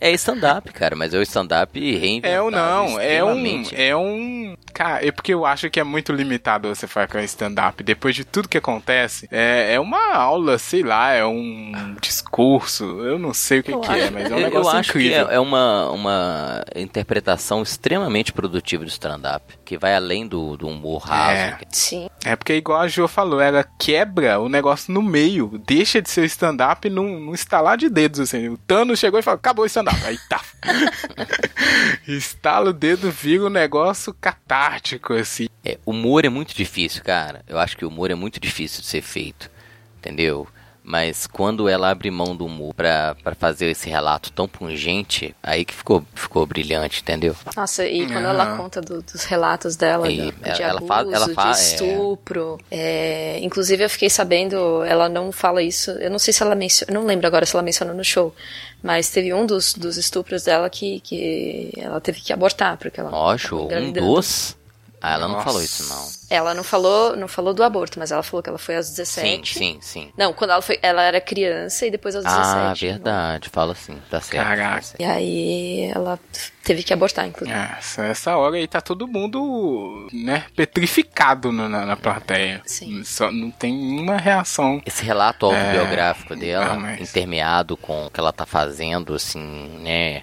[0.00, 2.34] É stand-up, cara, mas é o stand-up reinventado.
[2.34, 6.12] É ou não, é um, é um, cara, é porque eu acho que é muito
[6.12, 7.82] limitado você fazer com stand-up.
[7.82, 13.18] Depois de tudo que acontece, é, é uma aula, sei lá, é um discurso, eu
[13.18, 15.26] não sei o que, que é, acho- mas é um Eu- negócio eu acho incrível.
[15.26, 20.68] que é, é uma, uma interpretação extremamente produtiva do stand-up, que vai além do, do
[20.68, 21.30] humor raso.
[21.32, 21.58] É.
[21.70, 22.08] Sim.
[22.24, 26.24] É porque, igual a Jo falou, ela quebra o negócio no meio, deixa de ser
[26.26, 28.48] stand-up num, num estalar de dedos, assim.
[28.48, 29.98] O Thanos chegou e falou, acabou o stand-up.
[30.04, 30.40] Aí tá.
[32.06, 35.48] Estala o dedo, vira um negócio catártico, assim.
[35.64, 37.42] É, humor é muito difícil, cara.
[37.46, 39.50] Eu acho que o humor é muito difícil de ser feito,
[39.98, 40.46] entendeu?
[40.82, 45.62] Mas quando ela abre mão do humor pra, pra fazer esse relato tão pungente, aí
[45.64, 47.36] que ficou, ficou brilhante, entendeu?
[47.54, 48.30] Nossa, e quando Aham.
[48.30, 51.60] ela conta do- dos relatos dela, E da- de ela abuso, fala- ela fala- de
[51.60, 51.62] é.
[51.62, 52.58] estupro.
[52.70, 56.92] é, inclusive, eu fiquei sabendo, ela não fala isso, eu não sei se ela menciona,
[56.94, 58.34] não lembro agora se ela mencionou no show,
[58.82, 63.10] mas teve um dos, dos estupros dela que, que ela teve que abortar, porque ela
[63.10, 64.56] Ó, tava show, um dos.
[65.02, 65.44] Ah, ela não Nossa.
[65.46, 66.08] falou isso, não.
[66.28, 68.96] Ela não falou, não falou do aborto, mas ela falou que ela foi aos Sim,
[68.96, 69.58] 17.
[69.58, 70.12] sim, sim.
[70.16, 72.46] Não, quando ela foi, ela era criança e depois aos 17.
[72.54, 74.44] Ah, verdade, fala assim, tá certo.
[74.46, 74.74] Caraca.
[74.76, 75.00] tá certo.
[75.00, 76.18] E aí ela
[76.62, 77.58] teve que abortar, inclusive.
[77.58, 82.60] Essa, essa hora aí tá todo mundo, né, petrificado no- na, na plateia.
[82.66, 83.02] Sim.
[83.02, 84.82] Só, não tem nenhuma reação.
[84.84, 89.40] Esse relato autobiográfico dela, ah, mas- intermeado com o que ela tá fazendo, assim,
[89.80, 90.22] né?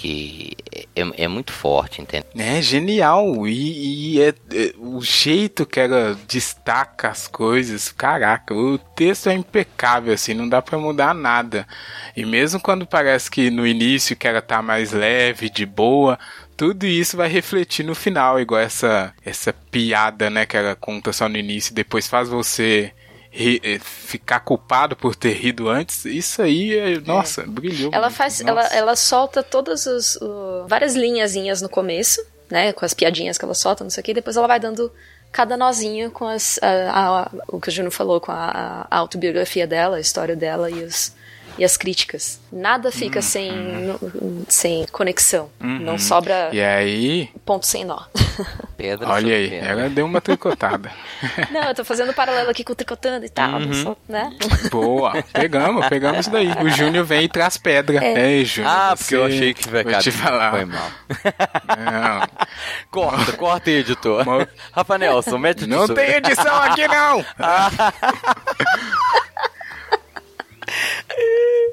[0.00, 0.52] Que
[0.94, 2.26] é, é muito forte, entende?
[2.36, 3.48] É genial.
[3.48, 9.34] E, e é, é- o jeito que ela destaca as coisas, caraca, o texto é
[9.34, 11.66] impecável, assim, não dá pra mudar nada.
[12.16, 16.16] E mesmo quando parece que no início que ela tá mais leve, de boa,
[16.56, 21.28] tudo isso vai refletir no final, igual essa, essa piada, né, que ela conta só
[21.28, 22.92] no início depois faz você
[23.30, 26.04] ri- eh, ficar culpado por ter rido antes.
[26.04, 27.90] Isso aí, é, nossa, brilhou.
[27.92, 28.50] Ela faz, nossa.
[28.50, 33.44] ela, ela solta todas as o- várias linhazinhas no começo, né, com as piadinhas que
[33.44, 34.90] ela solta, não sei o que, e depois ela vai dando
[35.30, 39.66] cada nozinho com as, a- a- o que o Juno falou, com a, a autobiografia
[39.66, 41.12] dela, a história dela e os
[41.58, 42.40] e as críticas.
[42.52, 45.50] Nada fica sem, no- sem conexão.
[45.60, 47.98] Não sobra E aí, ponto sem nó.
[48.76, 49.68] Pedra olha aí, pedra.
[49.68, 50.92] ela deu uma tricotada.
[51.50, 54.32] Não, eu tô fazendo um paralelo aqui com o tricotando e tal, só, né?
[54.70, 56.48] Boa, pegamos, pegamos isso daí.
[56.62, 57.98] O Júnior vem e traz pedra.
[58.04, 58.72] É, Júnior.
[58.72, 60.52] Ah, porque eu achei que vai Vou te falar.
[60.52, 60.90] Foi mal.
[61.76, 62.28] Não,
[62.90, 64.24] Corta, corta aí, editor.
[64.72, 67.24] Rafa Nelson, mete o não tem edição aqui, não!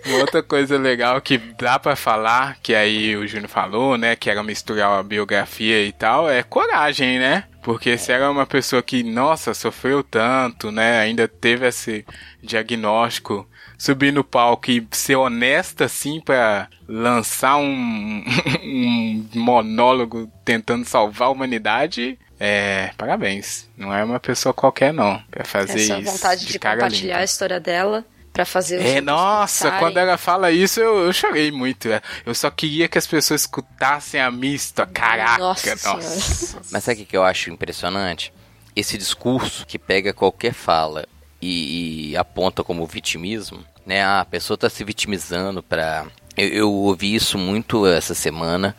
[0.06, 4.30] Uma outra coisa legal que dá pra falar, que aí o Júnior falou, né, que
[4.30, 7.46] era misturar a biografia e tal, é coragem, né?
[7.64, 12.06] Porque se era uma pessoa que, nossa, sofreu tanto, né, ainda teve esse
[12.44, 18.24] diagnóstico, subir no palco e ser honesta assim pra lançar um,
[18.64, 23.68] um monólogo tentando salvar a humanidade, é, parabéns.
[23.76, 25.20] Não é uma pessoa qualquer, não.
[25.32, 26.12] Pra fazer Essa isso.
[26.12, 27.22] vontade de, cara compartilhar limpa.
[27.22, 28.06] a história dela
[28.36, 29.80] pra fazer os É, nossa, pensarem.
[29.80, 31.88] quando ela fala isso, eu, eu chorei muito.
[31.90, 32.02] é.
[32.26, 34.92] Eu só queria que as pessoas escutassem a história.
[34.92, 36.62] Caraca, Nossa nossa.
[36.72, 38.32] Mas sabe o que que eu acho impressionante?
[38.76, 41.06] Esse discurso que pega qualquer fala
[41.42, 44.04] e, e aponta como vitimismo, né?
[44.04, 46.06] Ah, a pessoa está se vitimizando para.
[46.36, 48.76] Eu, eu ouvi isso muito essa semana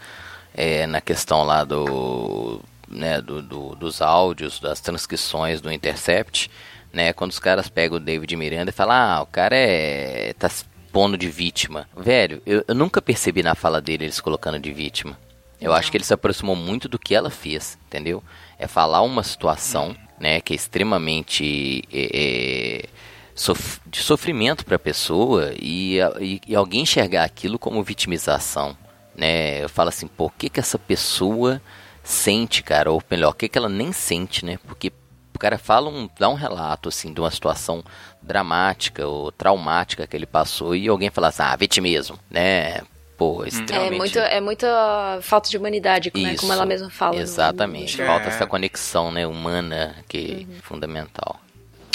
[0.54, 6.50] é, na questão lá do, né, do, do- dos áudios, das transcrições do Intercept,
[6.96, 7.12] né?
[7.12, 10.64] Quando os caras pegam o David Miranda e falam, ah, o cara é tá se
[10.90, 11.86] pondo de vítima.
[11.94, 15.18] Velho, eu, eu nunca percebi na fala dele eles colocando de vítima.
[15.60, 18.22] Eu acho que ele se aproximou muito do que ela fez, entendeu?
[18.58, 22.88] É falar uma situação, né, que é extremamente é, é,
[23.34, 28.76] sof- de sofrimento para a pessoa e, e- e alguém enxergar aquilo como vitimização,
[29.14, 29.62] né?
[29.62, 31.60] Eu falo assim, o que que essa pessoa
[32.02, 32.90] sente, cara?
[32.90, 34.58] Ou melhor, o que que ela nem sente, né?
[34.66, 34.90] Porque
[35.36, 37.84] o cara fala um, dá um relato assim de uma situação
[38.22, 42.82] dramática ou traumática que ele passou e alguém fala assim, ah, vitimismo, né?
[43.16, 47.16] Pô, É, extremamente muito, é muita falta de humanidade, como isso, ela mesma fala.
[47.16, 47.98] Exatamente.
[47.98, 48.28] no- Falta É.
[48.28, 50.56] essa conexão, né, humana que Uhum.
[50.58, 51.40] é fundamental.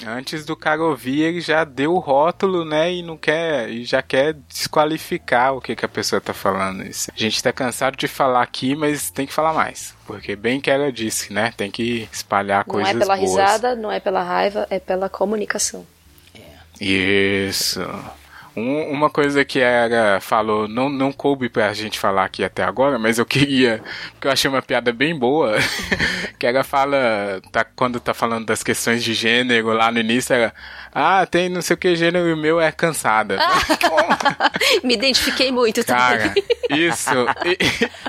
[0.08, 2.92] Antes do cara ouvir, ele já deu o rótulo, né?
[2.94, 3.70] E não quer.
[3.70, 6.84] E já quer desqualificar o que, que a pessoa tá falando.
[6.84, 7.12] Isso.
[7.16, 9.94] A gente tá cansado de falar aqui, mas tem que falar mais.
[10.06, 11.54] Porque bem que ela disse, né?
[11.56, 13.30] Tem que espalhar Não coisas é pela boas.
[13.30, 15.86] risada, não é pela raiva, é pela comunicação.
[16.80, 17.80] Isso.
[18.56, 23.00] Um- uma coisa que ela falou, não, não coube pra gente falar aqui até agora,
[23.00, 23.82] mas eu queria,
[24.14, 25.56] porque eu achei uma piada bem boa,
[26.38, 30.54] que ela fala, tá, quando tá falando das questões de gênero lá no início, ela,
[30.94, 33.38] ah, tem não sei o que gênero e o meu é cansada.
[34.84, 36.44] Me identifiquei muito Cara, também.
[36.72, 37.10] isso,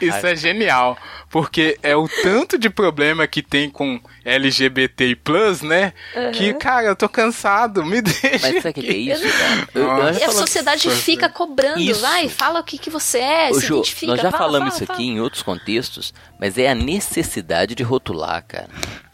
[0.00, 0.98] isso é genial.
[1.32, 5.94] Porque é o tanto de problema que tem com LGBT plus, né?
[6.34, 8.50] Que, cara, eu tô cansado, me deixa.
[8.52, 9.10] Mas sabe o que, que é aqui.
[9.26, 9.68] isso, cara?
[9.74, 11.00] Eu- nós E a sociedade Nossa.
[11.00, 12.02] fica cobrando, Isso.
[12.02, 14.12] vai, fala o que, que você é, Ô, se Jô, identifica.
[14.12, 15.16] nós já fala, falamos fala, isso aqui fala.
[15.16, 18.68] em outros contextos, mas é a necessidade de rotular, cara.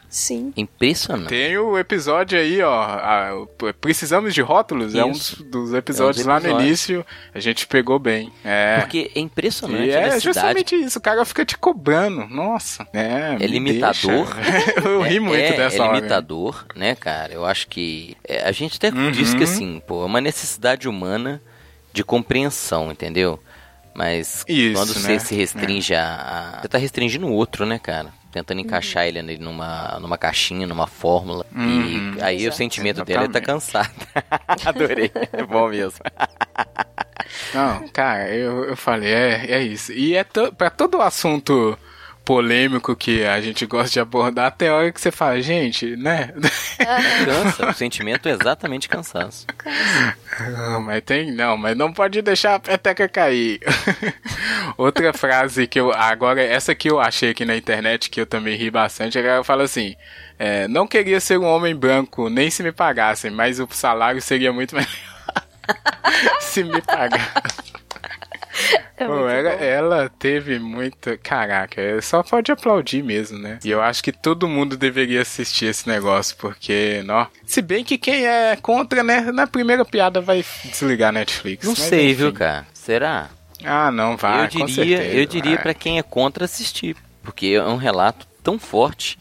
[0.09, 0.51] Sim.
[0.57, 1.29] Impressionante.
[1.29, 2.73] Tem o episódio aí, ó.
[2.81, 3.45] a-
[3.79, 4.95] Precisamos de rótulos?
[4.95, 5.43] É um dos, Isso.
[5.43, 6.67] dos episódios É um dos lá no episódios.
[6.67, 7.05] início.
[7.33, 8.31] A gente pegou bem.
[8.43, 8.79] É.
[8.79, 10.23] Porque é impressionante E é necessidade.
[10.23, 12.27] justamente isso, o cara fica te cobrando.
[12.27, 12.87] Nossa.
[12.91, 14.27] É, me limitador.
[14.83, 15.95] Eu ri é, muito é, dessa é hora.
[15.97, 17.31] limitador, né, cara?
[17.31, 19.11] Eu acho que é, a gente até Uhum.
[19.11, 21.39] diz que assim, pô, é uma necessidade humana
[21.93, 23.39] de compreensão, entendeu?
[23.93, 25.19] Mas Isso, quando você né?
[25.19, 26.03] se restringe a,
[26.57, 28.13] a- você tá restringindo o outro, né, cara?
[28.31, 31.45] Tentando encaixar ele ali numa, numa caixinha, numa fórmula.
[31.55, 32.15] Uhum.
[32.17, 32.57] E aí o Exato.
[32.57, 33.89] sentimento dele é tá cansado.
[34.65, 35.11] Adorei.
[35.33, 35.99] É bom mesmo.
[37.53, 39.91] Não, cara, eu, eu falei, é, é isso.
[39.91, 41.77] E é to, pra todo assunto
[42.23, 46.31] polêmico que a gente gosta de abordar, tem hora que você fala, gente, né?
[47.25, 47.69] Cansa.
[47.69, 49.47] O sentimento é exatamente cansaço.
[49.65, 53.59] Ah, mas tem, não, mas não pode deixar a peteca cair.
[54.77, 58.55] Outra frase que eu, agora, essa que eu achei aqui na internet, que eu também
[58.55, 59.95] ri bastante, é que ela fala assim,
[60.37, 64.53] é, não queria ser um homem branco, nem se me pagassem, mas o salário seria
[64.53, 64.89] muito melhor
[66.39, 67.68] se me pagassem.
[68.97, 69.63] É Pô, ela, bom.
[69.63, 71.17] ela teve muita.
[71.17, 73.59] Caraca, é só pode aplaudir mesmo, né?
[73.63, 77.27] E eu acho que todo mundo deveria assistir esse negócio, porque, ó.
[77.45, 79.21] Se bem que quem é contra, né?
[79.31, 81.65] Na primeira piada vai desligar a Netflix.
[81.65, 82.15] Não mas sei, enfim.
[82.23, 82.67] viu, cara?
[82.73, 83.29] Será?
[83.63, 84.45] Ah, não, vai.
[84.45, 85.63] eu com diria, certeza, eu diria vai.
[85.63, 89.17] para quem é contra assistir, porque é um relato tão forte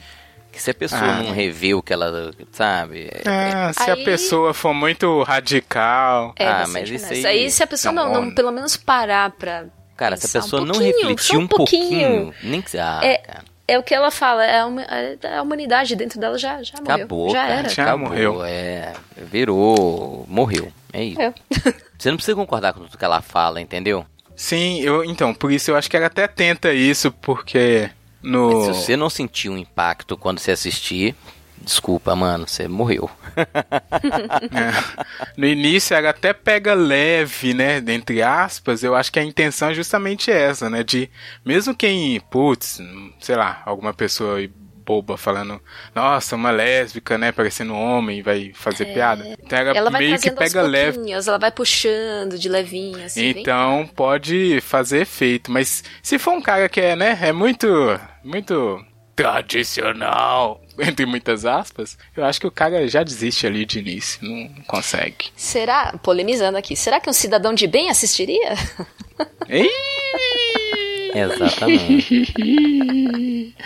[0.63, 1.23] se a pessoa Ah.
[1.23, 3.09] não rever o que ela, sabe?
[3.13, 6.33] é- Ah, se a Aí- pessoa for muito radical.
[6.37, 7.51] É Ah, mas isso aí- aí...
[7.51, 9.65] se a pessoa Não, não, não pelo menos parar pra.
[9.97, 13.19] cara, se a pensar um pessoa não refletir só um pouquinho, nem que ah, É,
[13.19, 16.79] cara, É o que ela fala, é a, é a humanidade dentro dela já, já
[16.81, 16.95] morreu.
[16.97, 17.69] acabou, já cara, era.
[17.69, 18.43] Já acabou, morreu.
[18.45, 18.95] é,
[19.31, 21.21] virou, morreu, é isso.
[21.21, 21.33] É.
[21.99, 24.07] Você não precisa concordar com tudo que ela fala, entendeu?
[24.35, 27.91] Sim, eu, então, por isso eu acho que ela até tenta isso, porque
[28.29, 28.65] no.
[28.65, 31.15] Se você não sentir um impacto quando você assistir,
[31.63, 33.11] desculpa, mano, você morreu.
[33.37, 35.09] É.
[35.37, 37.83] No início ela até pega leve, né?
[37.89, 40.83] Entre aspas, eu acho que a intenção é justamente essa, né?
[40.83, 41.09] De
[41.45, 42.81] mesmo quem, putz,
[43.21, 44.41] sei lá, alguma pessoa
[44.89, 45.61] boba, falando,
[45.95, 49.23] nossa, uma lésbica, né, parecendo um homem, vai fazer piada.
[49.45, 50.99] Então ela, Ela vai meio que pega leve.
[51.13, 53.33] ela vai puxando de levinho, assim.
[53.35, 57.67] bem- Então pode fazer efeito, mas se for um cara que é, né, é muito,
[58.25, 58.83] muito
[59.15, 64.49] tradicional, entre muitas aspas, eu acho que o cara já desiste ali de início, não
[64.67, 65.27] consegue.
[65.37, 68.55] Será, polemizando aqui, será que um cidadão de bem assistiria?
[69.51, 69.69] Ih!
[71.19, 72.35] Exatamente.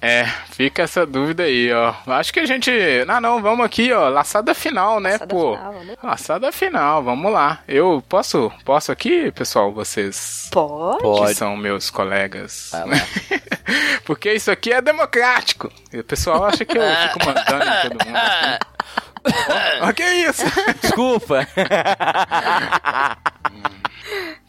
[0.00, 1.94] É, fica essa dúvida aí, ó.
[2.06, 2.70] Acho que a gente.
[3.06, 4.08] Não, não, vamos aqui, ó.
[4.08, 5.56] Laçada final, né, Laçada pô?
[5.56, 5.96] final, vamos.
[6.02, 7.60] Laçada final, vamos lá.
[7.68, 10.98] Eu posso, posso aqui, pessoal, vocês Pode.
[10.98, 11.34] que Pode.
[11.34, 12.72] são meus colegas.
[14.04, 15.70] Porque isso aqui é democrático.
[15.92, 18.16] E o pessoal acha que eu fico mandando em todo mundo.
[18.16, 18.58] Assim.
[19.82, 20.44] Ó, ó, que isso?
[20.80, 21.46] Desculpa.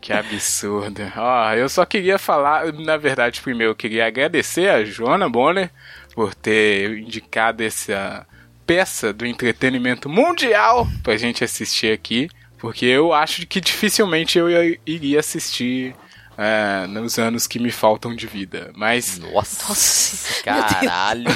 [0.07, 1.01] Que absurdo.
[1.17, 5.69] Ó, eu só queria falar, na verdade, primeiro eu queria agradecer a Joana Bonner
[6.15, 8.25] por ter indicado essa
[8.65, 14.79] peça do entretenimento mundial pra gente assistir aqui, porque eu acho que dificilmente eu ia-
[14.85, 15.93] iria assistir
[16.37, 18.71] é, nos anos que me faltam de vida.
[18.75, 21.31] Mas Nossa, Nossa, caralho.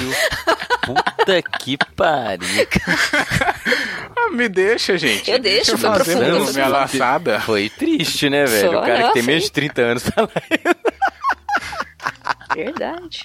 [0.86, 2.46] Puta que pariu.
[4.16, 5.30] ah, me deixa, gente.
[5.30, 7.40] Eu deixo, eu foi fazer profundo, minha laçada.
[7.40, 8.68] Foi triste, né, velho?
[8.68, 10.30] Foi, o cara não, que tem menos de 30 anos fala
[12.54, 13.22] Verdade.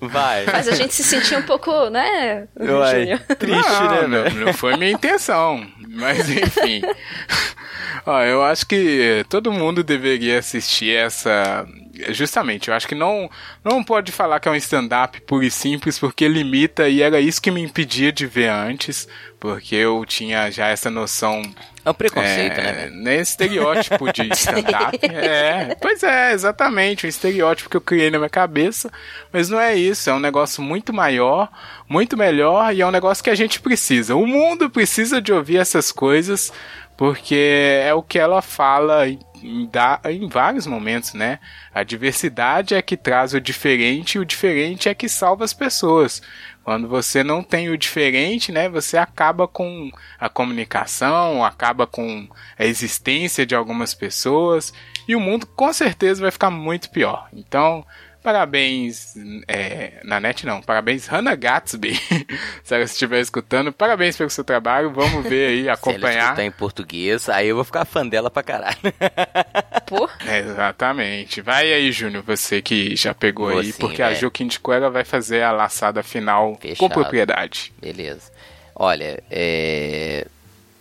[0.00, 0.44] Vai.
[0.44, 4.76] Faz a gente se sentir um pouco, né, Uai, triste, não, né, não, não foi
[4.76, 5.66] minha intenção.
[5.88, 6.82] Mas enfim.
[8.06, 11.66] Ó, eu acho que todo mundo deveria assistir essa.
[12.10, 13.28] Justamente, eu acho que não,
[13.64, 17.42] não pode falar que é um stand-up puro e simples, porque limita, e era isso
[17.42, 19.08] que me impedia de ver antes,
[19.40, 21.42] porque eu tinha já essa noção
[21.86, 22.96] É um preconceito, é, né, velho?
[22.96, 24.98] né, estereótipo de stand-up.
[25.02, 28.90] é, pois é, exatamente, um estereótipo que eu criei na minha cabeça.
[29.32, 31.48] Mas não é isso, é um negócio muito maior,
[31.88, 34.16] muito melhor e é um negócio que a gente precisa.
[34.16, 36.52] O mundo precisa de ouvir essas coisas
[36.96, 41.38] porque é o que ela fala em, em vários momentos, né?
[41.72, 46.22] A diversidade é que traz o diferente e o diferente é que salva as pessoas.
[46.66, 49.88] Quando você não tem o diferente, né, você acaba com
[50.18, 52.26] a comunicação, acaba com
[52.58, 54.74] a existência de algumas pessoas
[55.06, 57.28] e o mundo com certeza vai ficar muito pior.
[57.32, 57.86] Então,
[58.20, 59.14] parabéns,
[59.46, 61.94] é, na net não, parabéns Hannah Gatsby,
[62.64, 66.24] se ela estiver escutando, parabéns pelo seu trabalho, vamos ver aí, Se ela acompanhar.
[66.24, 68.76] escutar em português, aí eu vou ficar fã dela pra caralho.
[70.26, 71.40] Exatamente.
[71.40, 74.20] Vai aí, Júnior, você que já pegou Vou aí, sim, porque a velho.
[74.20, 76.92] Ju que indicou, ela vai fazer a laçada final com Fechado.
[76.92, 77.72] propriedade.
[77.80, 78.30] Beleza.
[78.74, 80.26] Olha, é,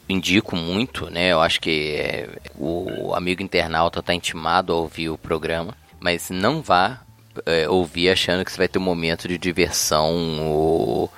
[0.07, 1.31] indico muito, né?
[1.31, 6.61] Eu acho que é, o amigo internauta tá intimado a ouvir o programa, mas não
[6.61, 7.01] vá
[7.45, 11.11] é, ouvir achando que você vai ter um momento de diversão ou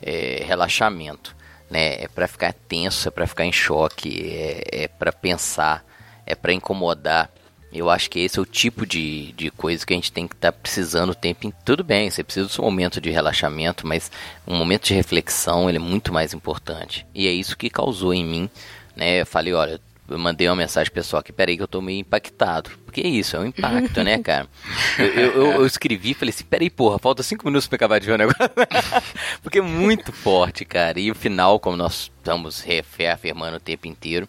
[0.00, 1.34] é, relaxamento,
[1.70, 2.02] né?
[2.02, 5.84] É para ficar tenso, é para ficar em choque, é, é para pensar,
[6.28, 7.30] é para incomodar.
[7.72, 10.34] Eu acho que esse é o tipo de, de coisa que a gente tem que
[10.34, 11.64] estar precisando o tempo inteiro.
[11.66, 14.10] Tudo bem, você precisa do seu momento de relaxamento, mas
[14.46, 17.04] um momento de reflexão ele é muito mais importante.
[17.14, 18.50] E é isso que causou em mim,
[18.96, 19.20] né?
[19.20, 22.70] Eu falei, olha, eu mandei uma mensagem pessoal aqui, peraí que eu tô meio impactado.
[22.86, 24.48] Porque é isso, é um impacto, né, cara?
[24.98, 28.00] Eu, eu, eu- eu escrevi e falei assim, peraí, porra, falta cinco minutos pra acabar
[28.00, 28.40] de ver o negócio.
[29.42, 30.98] Porque é muito forte, cara.
[30.98, 34.26] E o final, como nós estamos re- reafirmando o tempo inteiro,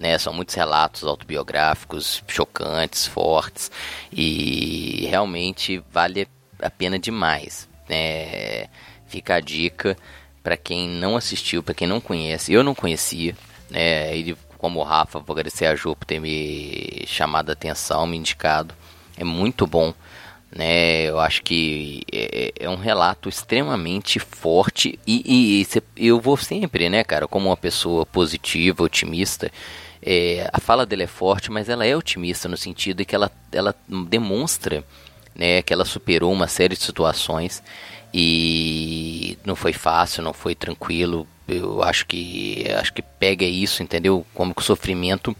[0.00, 0.18] né?
[0.18, 3.70] São muitos relatos autobiográficos chocantes, fortes
[4.10, 6.26] e realmente vale
[6.60, 7.68] a pena demais.
[7.88, 8.66] Né?
[9.06, 9.96] Fica a dica
[10.42, 12.52] para quem não assistiu, para quem não conhece.
[12.52, 13.36] Eu não conhecia,
[13.68, 14.16] né?
[14.16, 18.16] E como o Rafa, vou agradecer a Ju por ter me chamado a atenção, me
[18.16, 18.74] indicado.
[19.16, 19.92] É muito bom
[20.52, 21.02] né?
[21.04, 26.88] Eu acho que é, é um relato extremamente forte e, e- e eu vou sempre,
[26.88, 29.50] né, cara, como uma pessoa positiva, otimista.
[30.02, 33.30] É, a fala dela é forte, mas ela é otimista no sentido de que ela,
[33.52, 33.74] ela
[34.08, 34.84] demonstra,
[35.34, 37.62] né, que ela superou uma série de situações
[38.12, 41.26] e não foi fácil, não foi tranquilo.
[41.46, 44.24] Eu acho que acho que pega isso, entendeu?
[44.34, 45.36] Como que o sofrimento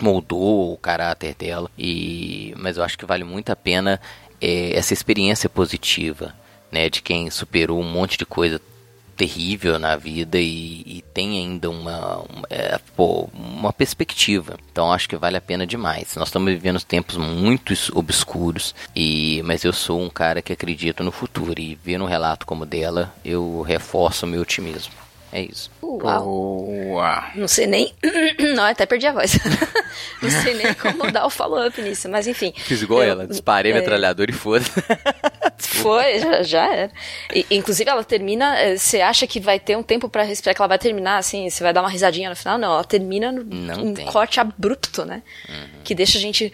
[0.00, 4.00] moldou o caráter dela e mas eu acho que vale muito a pena
[4.40, 6.34] é, essa experiência positiva
[6.72, 8.60] né de quem superou um monte de coisa
[9.22, 14.56] terrível na vida e, e tem ainda uma uma, é, pô, uma perspectiva.
[14.72, 16.16] Então acho que vale a pena demais.
[16.16, 21.12] Nós estamos vivendo tempos muito obscuros e mas eu sou um cara que acredita no
[21.12, 24.92] futuro e vendo um relato como dela eu reforço o meu otimismo
[25.32, 25.70] É isso.
[25.82, 26.24] Uau.
[26.24, 27.24] Boa.
[27.34, 27.92] Não sei nem.
[28.54, 29.32] Não, até perdi a voz.
[30.20, 32.52] Não sei nem como dar o follow-up nisso, mas enfim.
[32.56, 34.64] Fiz igual Eu- ela, disparei é, metralhador e foda.
[35.58, 36.92] Foi, já, já era.
[37.34, 38.58] E, inclusive, ela termina.
[38.58, 41.48] eh, Você acha que vai ter um tempo pra respirar, que ela vai terminar assim,
[41.48, 42.58] você vai dar uma risadinha no final?
[42.58, 44.04] Não, ela termina no, Não um tem.
[44.06, 45.22] corte abrupto, né?
[45.82, 46.52] Que deixa a gente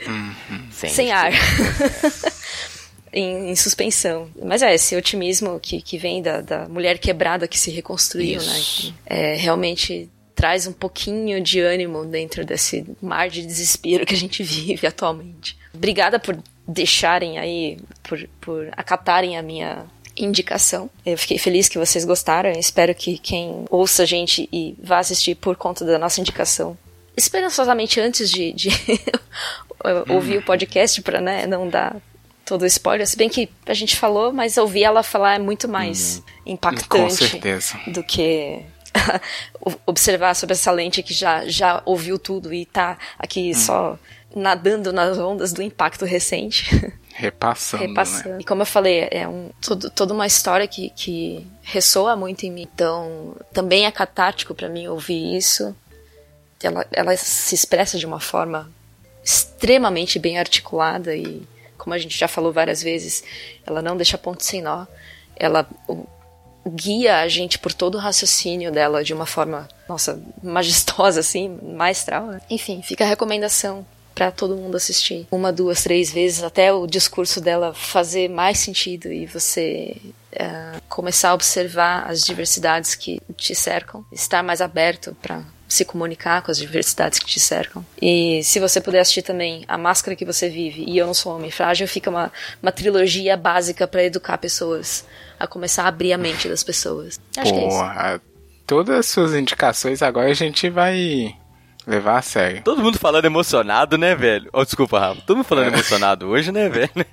[0.70, 1.32] Sem, sem ar.
[3.12, 4.28] em, em suspensão.
[4.42, 8.58] Mas é, esse otimismo que, que vem da, da mulher quebrada que se reconstruiu, né?
[8.58, 8.82] Isso.
[8.82, 14.18] Que, é, realmente traz um pouquinho de ânimo dentro desse mar de desespero que a
[14.18, 15.56] gente vive atualmente.
[15.74, 19.84] Obrigada por deixarem aí, por, por acatarem a minha
[20.16, 20.90] indicação.
[21.04, 22.50] Eu fiquei feliz que vocês gostaram.
[22.50, 26.76] Espero que quem ouça a gente e vá assistir por conta da nossa indicação
[27.18, 28.68] esperançosamente antes de, de
[30.08, 31.96] ouvir o podcast para né, não dar
[32.48, 35.68] todo o spoiler, se bem que a gente falou, mas ouvir ela falar é muito
[35.68, 37.78] mais impactante Com certeza.
[37.88, 38.64] do que
[39.84, 43.98] observar sobre essa lente que já, já ouviu tudo e tá aqui só
[44.34, 46.94] nadando nas ondas do impacto recente.
[47.14, 48.28] Repassando, repassando.
[48.30, 48.38] né?
[48.40, 52.50] E como eu falei, é um, todo, toda uma história que, que ressoa muito em
[52.50, 52.66] mim.
[52.74, 55.76] Então, também é catártico para mim ouvir isso.
[56.62, 58.70] Ela, ela se expressa de uma forma
[59.22, 61.42] extremamente bem articulada e,
[61.88, 63.24] como a gente já falou várias vezes,
[63.66, 64.84] ela não deixa ponto sem nó.
[65.34, 65.66] Ela
[66.66, 72.26] guia a gente por todo o raciocínio dela de uma forma, nossa, majestosa, assim, maestral.
[72.26, 72.42] Né?
[72.50, 77.40] Enfim, fica a recomendação para todo mundo assistir uma, duas, três vezes até o discurso
[77.40, 79.96] dela fazer mais sentido e você
[80.32, 86.42] eh, começar a observar as diversidades que te cercam, estar mais aberto para se comunicar
[86.42, 87.84] com as diversidades que te cercam.
[88.00, 91.36] E se você puder assistir também A Máscara que Você Vive e Eu Não Sou
[91.36, 95.04] Homem Frágil, fica uma, uma trilogia básica para educar pessoas,
[95.38, 97.20] a começar a abrir a mente das pessoas.
[97.36, 97.76] Acho que é isso.
[97.76, 98.20] Porra,
[98.66, 101.34] todas as suas indicações agora a gente vai
[101.86, 102.62] levar a sério.
[102.62, 104.48] Todo mundo falando emocionado, né, velho?
[104.52, 105.22] Oh, desculpa, Rafa.
[105.26, 106.90] Todo mundo falando emocionado hoje, né, velho?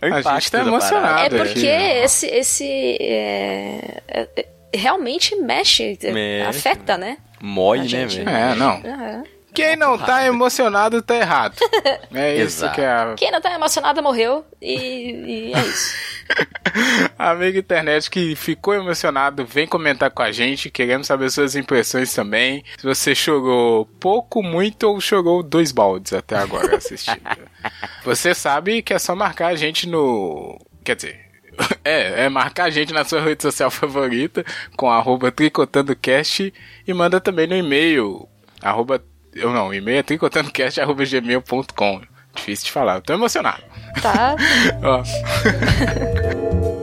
[0.00, 1.36] É o A gente tá emocionado.
[1.36, 2.64] É porque aqui, esse, esse
[3.00, 6.58] é, é, é, realmente mexe, é, Mexe.
[6.58, 7.18] afeta, né?
[7.40, 8.28] Mói, né, velho?
[8.28, 8.82] É, não.
[8.84, 9.24] Aham.
[9.56, 11.56] Quem não tá emocionado tá errado.
[12.14, 12.74] É isso Exato.
[12.74, 15.94] que é a Quem não tá emocionado morreu e, e é isso.
[17.18, 20.70] amiga internet que ficou emocionado, vem comentar com a gente.
[20.70, 22.64] Queremos saber suas impressões também.
[22.78, 27.20] Se você chorou pouco, muito ou chorou dois baldes até agora assistindo.
[28.04, 30.58] você sabe que é só marcar a gente no.
[30.84, 31.25] Quer dizer.
[31.84, 34.44] É, é marcar a gente na sua rede social favorita
[34.76, 36.52] com arroba tricotandocast
[36.84, 38.28] e manda também no e-mail
[38.60, 39.00] arroba,
[39.32, 42.02] eu não, e-mail é tricotandocast arroba gmail.com
[42.34, 43.62] Difícil de falar, eu tô emocionado.
[44.02, 44.36] Tá?
[44.82, 45.02] Ó.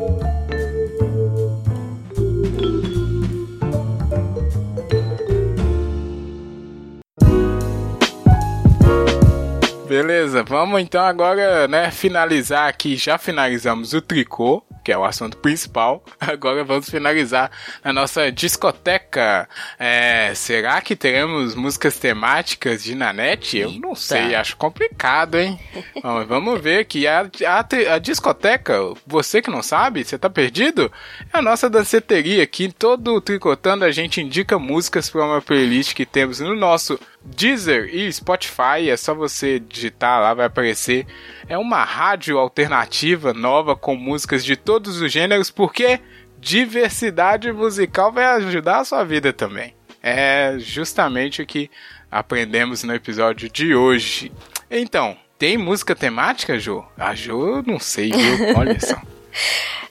[9.93, 12.95] Beleza, vamos então agora, né, finalizar aqui.
[12.95, 16.03] Já finalizamos o tricô, que é o assunto principal.
[16.19, 17.51] Agora vamos finalizar
[17.83, 19.47] a nossa discoteca.
[19.77, 23.59] É, será que teremos músicas temáticas de Nanete?
[23.59, 25.59] Eu não sei, acho complicado, hein?
[26.01, 27.05] Vamos, vamos ver aqui.
[27.05, 28.73] A, a, a discoteca,
[29.05, 30.91] você que não sabe, você tá perdido?
[31.31, 32.73] É a nossa danceteria aqui.
[32.73, 38.11] Todo tricotando a gente indica músicas para uma playlist que temos no nosso Deezer e
[38.11, 41.05] Spotify, é só você digitar lá, vai aparecer.
[41.47, 45.99] É uma rádio alternativa nova com músicas de todos os gêneros, porque
[46.39, 49.73] diversidade musical vai ajudar a sua vida também.
[50.01, 51.71] É justamente o que
[52.11, 54.31] aprendemos no episódio de hoje.
[54.69, 56.83] Então, tem música temática, Jô?
[56.97, 58.55] A Jô, não sei, viu?
[58.57, 59.01] Olha só.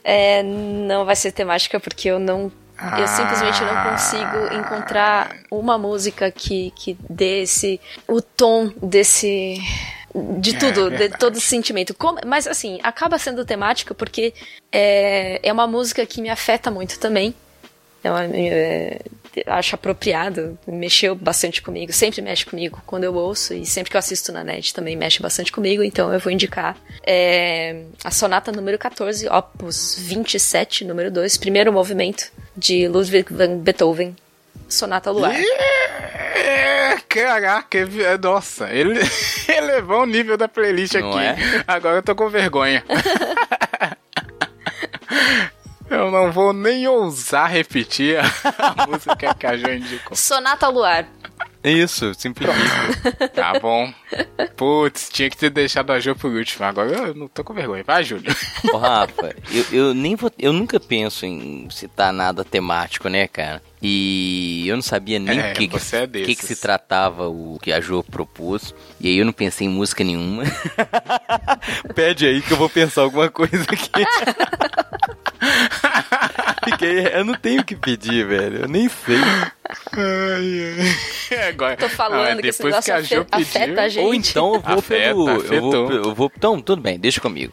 [0.04, 2.52] É, não vai ser temática porque eu não.
[2.98, 3.06] Eu Ah.
[3.06, 7.80] simplesmente não consigo encontrar uma música que, que dê esse.
[8.08, 9.58] o tom desse.
[10.14, 11.18] De É, tudo, de verdade.
[11.18, 11.94] todo esse sentimento.
[11.94, 14.34] Como- mas assim, acaba sendo temática porque
[14.70, 17.34] é, é uma música que me afeta muito também.
[18.04, 19.00] É uma, é,
[19.46, 23.98] acho apropriado, mexeu bastante comigo, sempre mexe comigo quando eu ouço e sempre que eu
[24.00, 26.76] assisto na net também mexe bastante comigo, então eu vou indicar
[27.06, 34.16] é, a sonata número 14, opus 27, número 2, primeiro movimento de Ludwig van Beethoven,
[34.68, 35.34] Sonata Luar.
[36.34, 38.98] É, caraca, é- nossa, ele
[39.48, 41.18] elevou o nível da playlist Não aqui.
[41.20, 41.64] é?
[41.66, 42.82] Agora eu tô com vergonha.
[46.12, 50.16] não vou nem ousar repetir a música que a Jo indicou.
[50.16, 51.06] Sonata Luar.
[51.64, 53.28] Isso, simplifica.
[53.28, 53.92] Tá bom.
[54.56, 56.64] Putz, tinha que ter deixado a Jo por último.
[56.64, 57.84] Agora eu não tô com vergonha.
[57.84, 58.34] Vai, Júlio.
[58.72, 63.62] Ô, Rafa, eu, eu nem vou, eu nunca penso em citar nada temático, né, cara?
[63.80, 67.58] E eu não sabia nem É, o que, que, é que, que se tratava o
[67.60, 68.74] que a Jo propôs.
[69.00, 70.44] E aí eu não pensei em música nenhuma.
[71.94, 74.04] Pede aí que eu vou pensar alguma coisa aqui.
[76.64, 78.62] Fiquei, eu não tenho o que pedir, velho.
[78.62, 79.16] Eu nem sei.
[79.92, 81.38] Ai, ai.
[81.38, 83.88] É, Agora, Tô falando não, é que esse negócio que a afe- afeta pediu, a
[83.88, 84.04] gente.
[84.04, 85.30] Ou então eu vou Afeta, pelo.
[85.30, 86.32] Eu vou, eu vou.
[86.36, 87.52] Então, tudo bem, deixa comigo.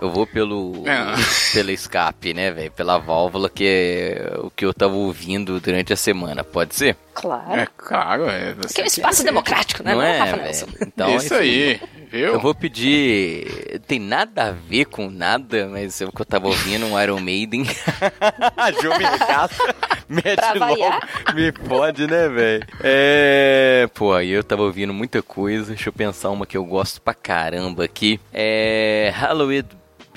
[0.00, 0.84] Eu vou pelo.
[0.84, 1.14] Não.
[1.52, 2.70] pelo escape, né, velho?
[2.70, 6.44] Pela válvula que é o que eu tava ouvindo durante a semana.
[6.44, 6.96] Pode ser?
[7.14, 7.60] Claro.
[7.60, 8.54] É claro, é.
[8.76, 9.92] É um espaço democrático, né?
[9.94, 10.66] Não é, Rafa?
[10.80, 11.80] Então, Isso assim, aí,
[12.10, 12.32] viu?
[12.32, 13.80] Eu vou pedir.
[13.86, 17.64] Tem nada a ver com nada, mas eu que eu tava ouvindo um Iron Maiden.
[18.56, 19.74] a Jo me regaça,
[20.08, 22.66] mete logo, me pode, né, velho?
[22.82, 23.88] É.
[23.94, 25.68] Pô, aí eu tava ouvindo muita coisa.
[25.68, 28.18] Deixa eu pensar uma que eu gosto pra caramba aqui.
[28.32, 29.12] É.
[29.14, 29.62] Halloween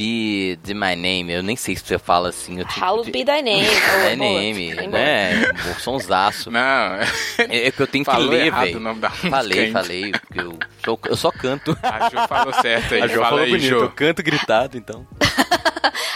[0.02, 1.32] Be the My Name.
[1.32, 2.58] Eu nem sei se você fala assim.
[2.60, 3.68] Eu tenho Hallowed que- be thy name.
[4.18, 4.42] Boa.
[4.42, 5.52] name, né?
[5.80, 6.50] Sonsaço.
[6.52, 8.78] Não, É é que eu tenho que Falou ler, errado velho.
[8.78, 10.12] o nome da música Falei, falei.
[10.34, 11.78] Eu, só, eu só canto.
[11.84, 13.02] a Jo falou certo aí.
[13.04, 13.76] A Jo Fala falou aí, bonito, Jo.
[13.76, 15.06] eu canto gritado, então.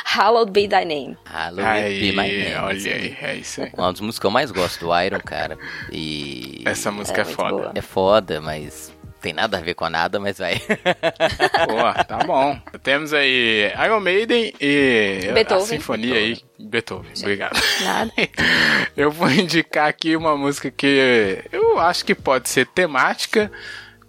[0.06, 1.18] Hallowed be thy name.
[1.26, 2.56] Halloween Aí, Be My Name.
[2.56, 3.70] olha aí, é isso aí.
[3.78, 5.58] Uma das músicas que eu mais gosto do Iron, cara.
[5.92, 6.62] E.
[6.66, 7.52] Essa música é, muito foda.
[7.52, 7.72] boa.
[7.76, 8.95] É foda, mas.
[9.26, 10.62] Tem nada a ver com nada, mas vai.
[11.66, 12.62] Pô, tá bom.
[12.84, 15.64] Temos aí Iron Maiden e Beethoven.
[15.64, 16.38] a sinfonia aí.
[16.60, 17.60] Beethoven, obrigado.
[17.82, 18.12] Nada.
[18.96, 23.52] Eu vou indicar aqui uma música que eu acho que pode ser temática,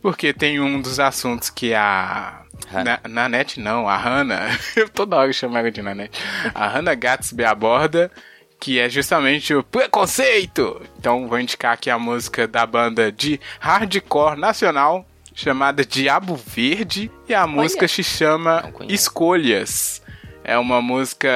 [0.02, 2.42] porque tem um dos assuntos que a.
[2.70, 4.50] Na, Nanette não, a Hannah.
[4.76, 6.20] Eu toda hora chamo ela de Nanette.
[6.54, 8.10] A Hannah Gatsby aborda,
[8.58, 10.80] que é justamente o preconceito.
[10.98, 17.34] Então vou indicar aqui a música da banda de hardcore nacional, chamada Diabo Verde, e
[17.34, 18.72] a música se chama.
[18.88, 20.02] Escolhas.
[20.48, 21.28] É uma música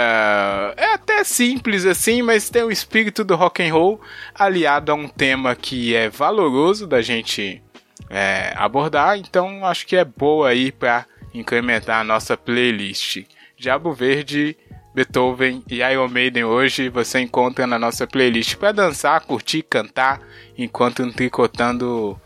[0.76, 4.00] é até simples assim, mas tem o espírito do rock and roll
[4.32, 7.60] aliado a um tema que é valoroso da gente
[8.08, 9.18] é, abordar.
[9.18, 13.24] Então acho que é boa aí para incrementar a nossa playlist.
[13.58, 14.56] Diabo Verde,
[14.94, 20.20] Beethoven e Iron Maiden hoje você encontra na nossa playlist para dançar, curtir, cantar
[20.58, 22.20] enquanto um tricotando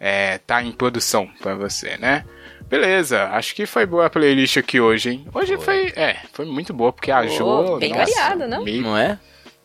[0.00, 2.24] é, tá em produção para você, né?
[2.68, 5.26] Beleza, acho que foi boa a playlist aqui hoje, hein?
[5.32, 7.78] Hoje foi, é, foi muito boa, porque a Jo...
[7.78, 8.62] bem nossa, variada, não?
[8.64, 9.18] meio- Não é?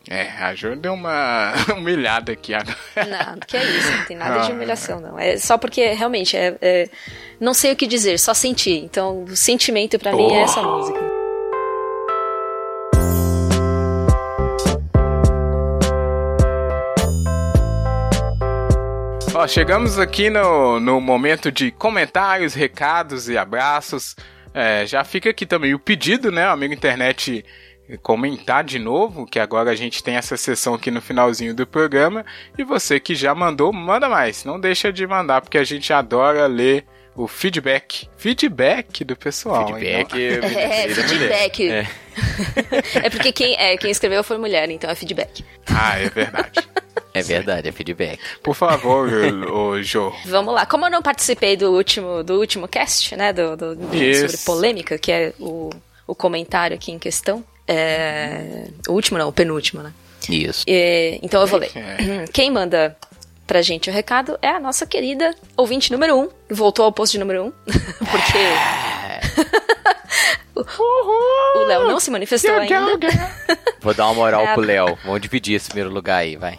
[0.08, 2.76] É, a Jo deu uma humilhada aqui agora.
[2.96, 4.54] Não, que é isso, não tem nada de Ah.
[4.54, 5.18] humilhação, não.
[5.18, 6.88] É só porque realmente é, é-
[7.40, 8.78] não sei o que dizer, só sentir.
[8.84, 10.76] Então, o sentimento pra mim é essa Oh.
[10.78, 11.13] música.
[19.36, 24.14] Ó, chegamos aqui no, no momento de comentários, recados e abraços.
[24.54, 27.44] É, já fica aqui também o pedido, né, amigo internet,
[28.00, 32.24] comentar de novo, que agora a gente tem essa sessão aqui no finalzinho do programa.
[32.56, 34.44] E você que já mandou, manda mais.
[34.44, 38.08] Não deixa de mandar, porque a gente adora ler o feedback.
[38.16, 39.66] Feedback do pessoal.
[39.68, 40.14] Feedback.
[40.18, 40.94] É, da mulher.
[41.08, 41.70] feedback.
[41.70, 41.86] É.
[43.04, 45.44] É porque quem, é, quem escreveu foi mulher, então é feedback.
[45.66, 46.60] Ah, é verdade.
[47.16, 48.18] É verdade, é feedback.
[48.42, 49.08] Por favor,
[49.48, 50.12] ô Jô.
[50.26, 50.66] Vamos lá.
[50.66, 53.32] Como eu não participei do último, do último cast, né?
[53.32, 53.86] Do, do- do-
[54.28, 55.70] sobre polêmica, que é o,
[56.08, 57.44] o comentário aqui em questão.
[57.68, 59.92] É, o último não, o penúltimo, né?
[60.28, 60.64] Isso.
[60.66, 61.70] É, então eu vou ler.
[61.76, 62.24] É.
[62.32, 62.96] Quem manda
[63.46, 66.22] pra gente o recado é a nossa querida ouvinte número 1.
[66.22, 67.46] Um, voltou ao posto de número 1.
[67.46, 67.52] Um,
[68.10, 68.38] porque.
[71.56, 72.98] o Léo não se manifestou ainda.
[73.80, 74.54] Vou dar uma moral É.
[74.54, 74.98] pro Léo.
[75.04, 76.58] Vamos dividir esse primeiro lugar aí, vai.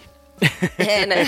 [0.77, 1.23] É, né?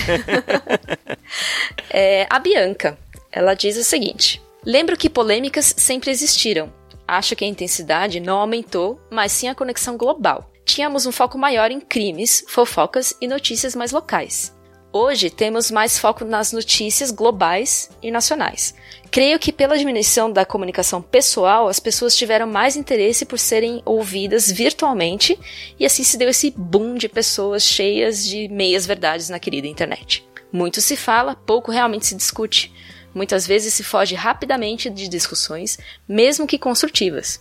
[1.90, 2.98] É, a Bianca,
[3.32, 6.72] ela diz o seguinte: Lembro que polêmicas sempre existiram.
[7.06, 10.52] Acho que a intensidade não aumentou, mas sim a conexão global.
[10.66, 14.54] Tínhamos um foco maior em crimes, fofocas e notícias mais locais.
[14.90, 18.74] Hoje temos mais foco nas notícias globais e nacionais.
[19.10, 24.50] Creio que pela diminuição da comunicação pessoal, as pessoas tiveram mais interesse por serem ouvidas
[24.50, 25.38] virtualmente
[25.78, 30.26] e assim se deu esse boom de pessoas cheias de meias verdades na querida internet.
[30.50, 32.72] Muito se fala, pouco realmente se discute.
[33.14, 35.78] Muitas vezes se foge rapidamente de discussões,
[36.08, 37.40] mesmo que construtivas.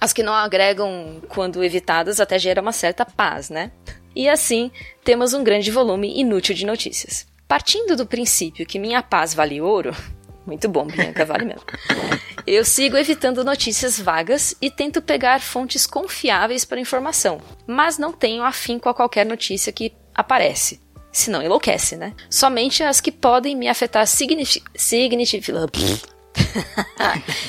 [0.00, 3.70] As que não agregam, quando evitadas, até gera uma certa paz, né?
[4.18, 4.70] E assim,
[5.04, 7.24] temos um grande volume inútil de notícias.
[7.46, 9.94] Partindo do princípio que minha paz vale ouro,
[10.44, 11.62] muito bom, Bianca, vale mesmo.
[12.44, 18.42] Eu sigo evitando notícias vagas e tento pegar fontes confiáveis para informação, mas não tenho
[18.42, 20.80] afinco a qualquer notícia que aparece.
[21.12, 22.12] se não enlouquece, né?
[22.28, 25.40] Somente as que podem me afetar signifi signifi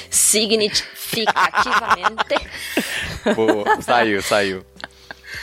[0.10, 2.36] significativamente
[3.36, 4.64] Boa, saiu, saiu.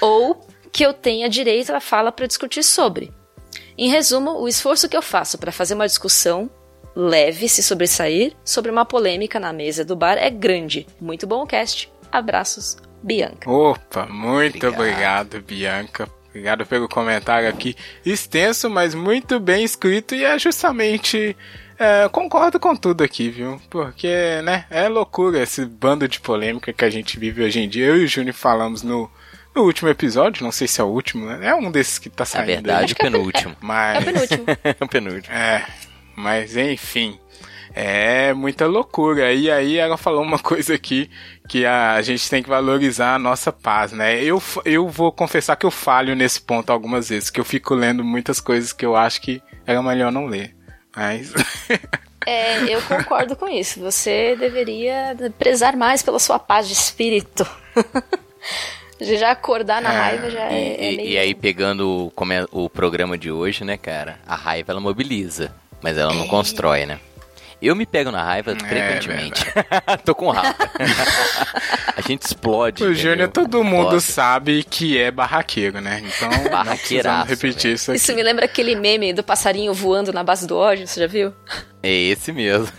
[0.00, 0.45] ou
[0.76, 3.10] que eu tenha direito à fala para discutir sobre.
[3.78, 6.50] Em resumo, o esforço que eu faço para fazer uma discussão
[6.94, 10.86] leve, se sobressair, sobre uma polêmica na mesa do bar é grande.
[11.00, 11.90] Muito bom o cast.
[12.12, 13.50] Abraços, Bianca.
[13.50, 14.74] Opa, muito Obrigado.
[14.74, 16.08] obrigado, Bianca.
[16.28, 17.74] Obrigado pelo comentário aqui.
[18.04, 20.14] Extenso, mas muito bem escrito.
[20.14, 21.34] E é justamente.
[21.78, 23.58] é, eu concordo com tudo aqui, viu?
[23.70, 24.66] Porque, né?
[24.68, 27.86] É loucura esse bando de polêmica que a gente vive hoje em dia.
[27.86, 29.10] Eu e o Júnior falamos no,
[29.56, 30.44] no último episódio.
[30.44, 31.48] Não sei se é o último, né?
[31.48, 32.46] É um desses que tá Na saindo.
[32.46, 33.56] verdade, o penúltimo.
[33.60, 34.02] É Mas.
[34.02, 34.44] o penúltimo.
[34.80, 35.34] o penúltimo.
[35.34, 35.66] É,
[36.14, 37.18] mas enfim.
[37.74, 39.32] É muita loucura.
[39.34, 41.10] E aí ela falou uma coisa aqui
[41.48, 44.22] que a gente tem que valorizar a nossa paz, né?
[44.22, 48.02] Eu, eu vou confessar que eu falho nesse ponto algumas vezes, que eu fico lendo
[48.02, 50.54] muitas coisas que eu acho que era melhor não ler.
[50.96, 51.32] Mas.
[52.24, 53.78] É, eu concordo com isso.
[53.80, 57.46] Você deveria prezar mais pela sua paz de espírito.
[59.00, 61.08] Já acordar na É, raiva já é, é E, meio...
[61.10, 64.18] e aí, pegando o, come- o programa de hoje, né, cara?
[64.26, 65.52] A raiva ela mobiliza,
[65.82, 66.98] mas ela não constrói, né?
[67.60, 69.42] Eu me pego na raiva frequentemente.
[70.04, 70.54] Tô com raiva.
[71.96, 72.84] a gente explode.
[72.84, 72.94] o?
[72.94, 74.02] Júnior, todo mundo Explode.
[74.02, 76.02] sabe que é barraqueiro, né?
[76.04, 76.28] Então,
[77.20, 77.74] não repetir velho.
[77.76, 77.98] isso aqui.
[78.00, 81.32] Isso me lembra aquele meme do passarinho voando na base do ódio, você já viu?
[81.82, 82.66] É esse mesmo.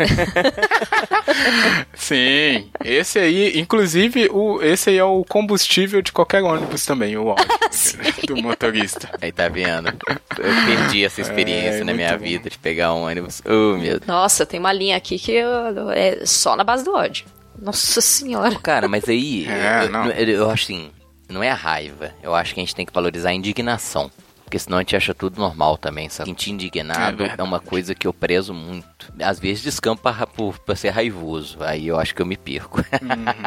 [1.95, 7.27] Sim, esse aí, inclusive, o, esse aí é o combustível de qualquer ônibus também, o
[7.27, 7.45] óleo
[8.27, 9.09] do motorista.
[9.21, 9.87] aí tá vendo?
[9.89, 12.23] Eu perdi essa experiência É, na minha bom.
[12.23, 13.41] vida de pegar um ônibus.
[13.45, 14.07] Oh, meu Deus.
[14.07, 17.25] Nossa, tem uma linha aqui que eu- é só na base do ódio.
[17.59, 18.55] Nossa senhora.
[18.59, 20.05] Cara, mas aí, É, eu, não.
[20.11, 20.91] eu- eu acho assim,
[21.29, 22.11] não é a raiva.
[22.21, 24.11] Eu acho que a gente tem que valorizar a indignação.
[24.47, 26.29] Porque senão a gente acha tudo normal também, sabe?
[26.29, 27.41] Sentir É indignado é, verdade.
[27.41, 29.11] uma coisa que eu prezo muito.
[29.21, 31.57] Às vezes descampa por, por ser raivoso.
[31.59, 32.81] Aí eu acho que eu me perco.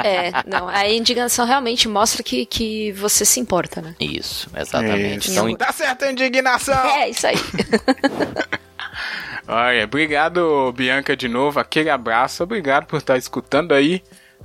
[0.04, 3.94] É, não, a indignação realmente mostra que, que você se importa, né?
[3.98, 5.28] Isso, exatamente.
[5.28, 5.32] Isso.
[5.32, 6.74] Então, Tá certo a indignação!
[6.74, 7.36] É, isso aí.
[9.48, 11.58] Olha, obrigado, Bianca, de novo.
[11.60, 12.42] Aquele abraço.
[12.42, 14.02] Obrigado por estar escutando aí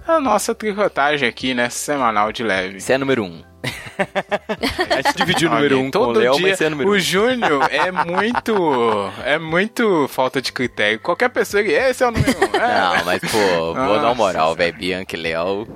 [0.08, 1.70] a nossa tricotagem aqui, né?
[1.70, 2.80] Semanal de leve.
[2.80, 3.44] você é número um.
[4.92, 6.90] a gente dividiu o Olha, número um com o todo Léo, dia, mas é número
[6.90, 7.00] o um.
[7.00, 9.12] Júnior é muito.
[9.24, 11.00] É muito falta de critério.
[11.00, 11.72] Qualquer pessoa que.
[11.72, 12.56] Esse é o número um.
[12.56, 12.80] É.
[12.98, 14.76] Não, mas pô, vou dar uma moral, velho.
[14.76, 15.68] Bianca e Léo,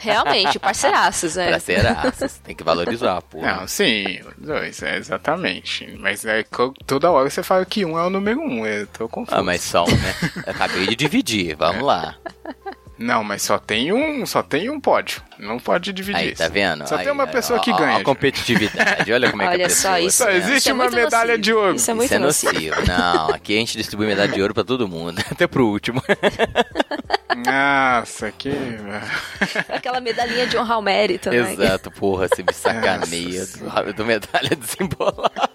[0.00, 1.52] Realmente, parceiraços, né?
[1.52, 2.38] aças.
[2.44, 3.40] Tem que valorizar, pô.
[3.40, 5.96] Não, sim, os dois, é, exatamente.
[5.98, 6.44] Mas é,
[6.86, 8.66] toda hora você fala que um é o número um.
[8.66, 9.36] Eu tô confuso.
[9.36, 10.14] Ah, mas são, né?
[10.46, 12.14] Eu acabei de dividir, vamos lá.
[13.02, 15.20] Não, mas só tem um, só tem um pódio.
[15.36, 16.20] Não pode dividir.
[16.20, 16.86] Aí, tá vendo?
[16.86, 17.96] Só Aí, tem uma aí, pessoa ó, que ganha.
[17.96, 19.92] ó A competitividade, olha como é que Olha a pessoa...
[19.94, 20.18] só isso.
[20.18, 21.38] Só existe Isso é uma medalha nocivo.
[21.42, 21.74] de ouro.
[21.74, 22.76] Isso é muito Isso é nocivo.
[22.86, 26.00] Não, aqui a gente distribui medalha de ouro pra todo mundo, até pro último.
[27.44, 28.52] Nossa, que.
[29.68, 31.38] Aquela medalhinha de honrar o mérito, né?
[31.38, 33.44] Exato, porra, você me sacaneia.
[33.46, 35.32] Do, do medalha desembolada.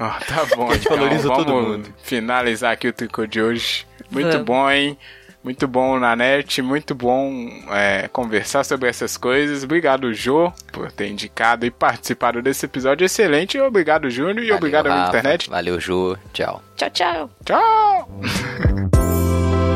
[0.00, 1.94] Ó, tá bom, A gente então, valoriza todo mundo.
[2.02, 3.86] finalizar aqui o tricô de hoje.
[4.14, 4.46] Muito Vamos.
[4.46, 4.96] bom, hein?
[5.42, 7.30] Muito bom na net, muito bom
[7.70, 9.62] é, conversar sobre essas coisas.
[9.62, 13.60] Obrigado, Jô, por ter indicado e participado desse episódio excelente.
[13.60, 15.18] Obrigado, Júnior, e obrigado, Valeu, amigo Rafa.
[15.18, 15.50] internet.
[15.50, 16.16] Valeu, Ju.
[16.32, 16.62] Tchau.
[16.76, 17.30] Tchau, tchau.
[17.44, 18.08] Tchau!